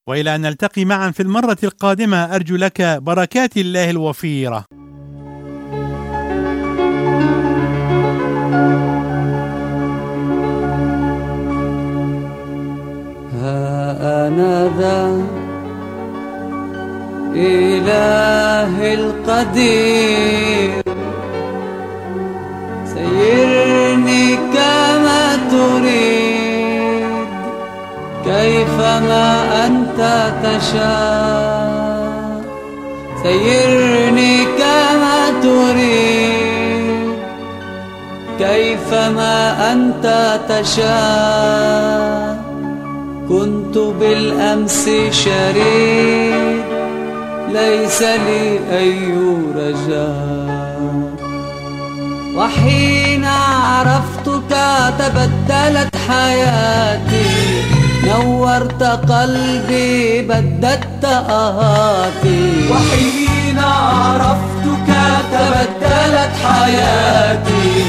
وإلى 0.07 0.35
أن 0.35 0.41
نلتقي 0.41 0.85
معا 0.85 1.11
في 1.11 1.23
المرة 1.23 1.59
القادمة 1.65 2.35
أرجو 2.35 2.57
لك 2.57 2.83
بركات 2.83 3.57
الله 3.57 3.91
الوفيرة. 3.91 4.65
ذا 14.79 15.23
إله 17.35 18.95
القدير. 18.95 20.83
سيرني 22.95 24.37
كما 24.37 25.25
تريد 25.51 27.27
كيفما 28.25 29.29
أنت 29.67 30.01
تشاء. 30.45 32.15
سيرني 33.23 34.45
كما 34.59 35.19
تريد 35.43 37.15
كيفما 38.39 39.37
أنت 39.73 40.07
تشاء. 40.49 42.34
كنت 43.75 43.95
بالأمس 44.01 44.85
شريد 45.11 46.65
ليس 47.53 48.03
لي 48.03 48.59
أي 48.79 49.13
رجاء. 49.57 51.15
وحين 52.37 53.25
عرفتك 53.25 54.57
تبدلت 54.99 55.97
حياتي 56.09 57.27
نورت 58.07 58.83
قلبي 58.83 60.23
بددت 60.23 61.05
آهاتي. 61.05 62.71
وحين 62.71 63.59
عرفتك 63.59 64.89
تبدلت 65.33 66.33
حياتي 66.45 67.85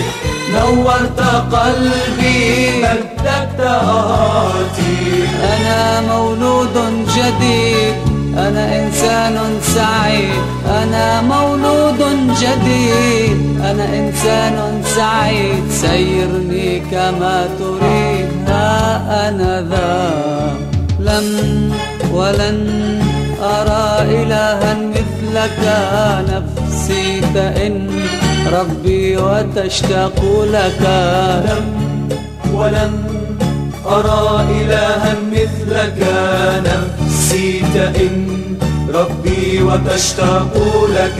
نورت 0.55 1.19
قلبي 1.53 2.71
بددت 2.81 3.59
آهاتي 3.59 5.23
أنا 5.53 6.01
مولود 6.01 6.75
جديد 7.15 7.95
أنا 8.37 8.63
إنسان 8.79 9.37
سعيد. 9.61 10.43
أنا 10.67 11.21
مولود 11.21 12.01
جديد 12.41 13.59
أنا 13.63 13.85
إنسان 13.99 14.83
سعيد. 14.95 15.63
سيرني 15.71 16.79
كما 16.91 17.47
تريد. 17.59 18.29
ها 18.47 19.29
أنا 19.29 19.61
ذا 19.61 20.15
لم 20.99 21.27
ولن 22.11 22.59
أرى 23.43 23.85
إلها 24.23 24.73
مثلك 24.73 25.59
نفسي 26.29 27.21
تئن 27.33 27.87
ربي 28.53 29.17
وتشتاق 29.17 30.19
لك. 30.51 30.81
لم 31.45 31.65
ولن 32.53 32.93
أرى 33.85 34.45
إلها 34.61 35.15
مثلك. 35.31 35.99
نفسي 36.65 37.61
تئن 37.73 38.27
ربي 38.93 39.61
وتشتاق 39.63 40.53
لك. 40.89 41.19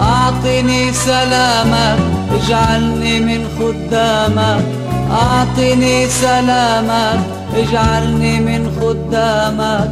أعطني 0.00 0.92
سلامك 0.92 1.98
اجعلني 2.36 3.20
من 3.20 3.46
خدامك 3.58 4.64
أعطني 5.10 6.08
سلامك 6.08 7.20
اجعلني 7.56 8.40
من 8.40 8.62
خدامك. 8.80 9.90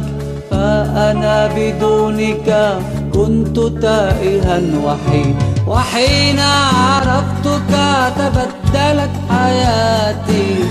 فأنا 0.51 1.49
بدونك 1.55 2.79
كنت 3.13 3.59
تائها 3.81 4.61
وحيد. 4.85 5.35
وحين 5.69 6.39
عرفتك 6.39 7.73
تبدلت 8.17 9.15
حياتي 9.29 10.65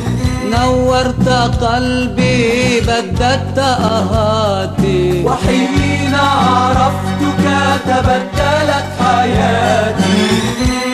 نورت 0.50 1.28
قلبي 1.62 2.80
بددت 2.80 3.58
أهاتي. 3.58 5.22
وحين 5.24 6.14
عرفتك 6.14 7.44
تبدلت 7.87 8.88
حياتي 9.00 10.26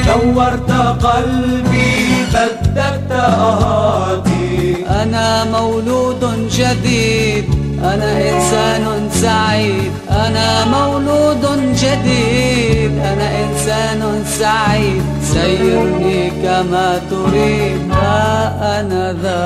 نورت 0.06 0.70
قلبي 1.06 2.24
بددت 2.34 3.12
أهاتي. 3.12 4.86
أنا 5.02 5.44
مولود 5.44 6.48
جديد. 6.50 7.63
أنا 7.84 8.10
إنسان 8.30 9.08
سعيد 9.12 9.92
أنا 10.10 10.64
مولود 10.64 11.44
جديد. 11.82 12.92
أنا 12.98 13.28
إنسان 13.44 14.24
سعيد 14.24 15.02
سيرني 15.22 16.30
كما 16.30 17.00
تريد. 17.10 17.92
ها 17.92 18.80
أنا 18.80 19.12
ذا 19.22 19.44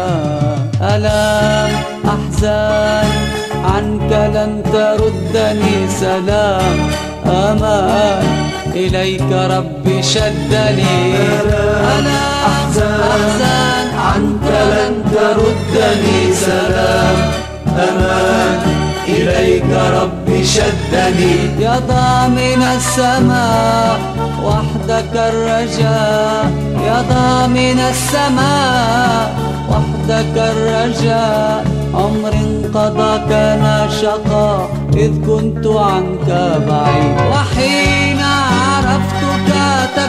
ألام 0.83 1.70
أحزان 2.14 3.11
عنك 3.64 4.12
لن 4.35 4.62
تردني 4.72 5.88
سلام. 6.01 6.77
أمان 7.27 8.27
إليك 8.74 9.31
ربي 9.33 10.03
شدني. 10.03 11.14
أنا 11.98 12.20
أحزان 12.46 13.88
عنك 13.98 14.46
لن 14.72 14.94
تردني 15.14 16.35
سلام. 16.35 17.48
أمان 17.79 18.59
إليك 19.09 19.71
ربي 20.01 20.45
شدني. 20.45 21.37
يا 21.61 21.79
ضامن 21.88 22.62
السماء 22.77 23.99
وحدك 24.45 25.14
الرجاء. 25.14 26.45
يا 26.87 26.99
ضامن 27.11 27.79
السماء 27.79 29.35
وحدك 29.71 30.35
الرجاء. 30.37 31.64
عمر 31.95 32.33
انقضى 32.33 33.12
كان 33.29 33.88
شقا 34.03 34.69
إذ 34.97 35.12
كنت 35.27 35.67
عنك 35.67 36.29
بعيد 36.69 37.17
وحين 37.33 38.21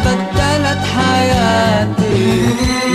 تبدلت 0.06 0.84
حياتي. 0.96 2.26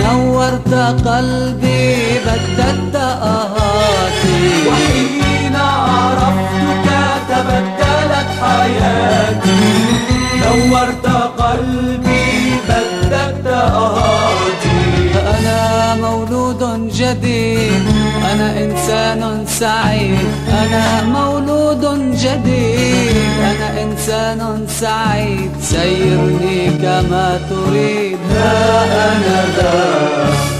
نورت 0.04 0.72
قلبي 1.08 2.18
بددت 2.26 2.96
آهاتي. 2.96 4.40
وحين 4.68 5.56
عرفتك 5.56 6.88
تبدلت 7.28 8.30
حياتي. 8.42 9.62
نورت 10.44 11.06
قلبي 11.38 12.26
بددت 12.68 13.46
أهاتي. 13.46 14.80
أنا 15.14 15.94
مولود 15.94 16.62
جديد. 16.94 18.13
أنا 18.34 18.64
إنسان 18.64 19.44
سعيد. 19.46 20.18
أنا 20.48 21.02
مولود 21.02 21.84
جديد. 22.16 23.16
أنا 23.38 23.82
إنسان 23.82 24.66
سعيد. 24.68 25.50
سيرني 25.62 26.70
كما 26.82 27.40
تريد. 27.50 28.18
ها 28.30 28.84
أنا 29.12 29.44
ذا 29.56 30.53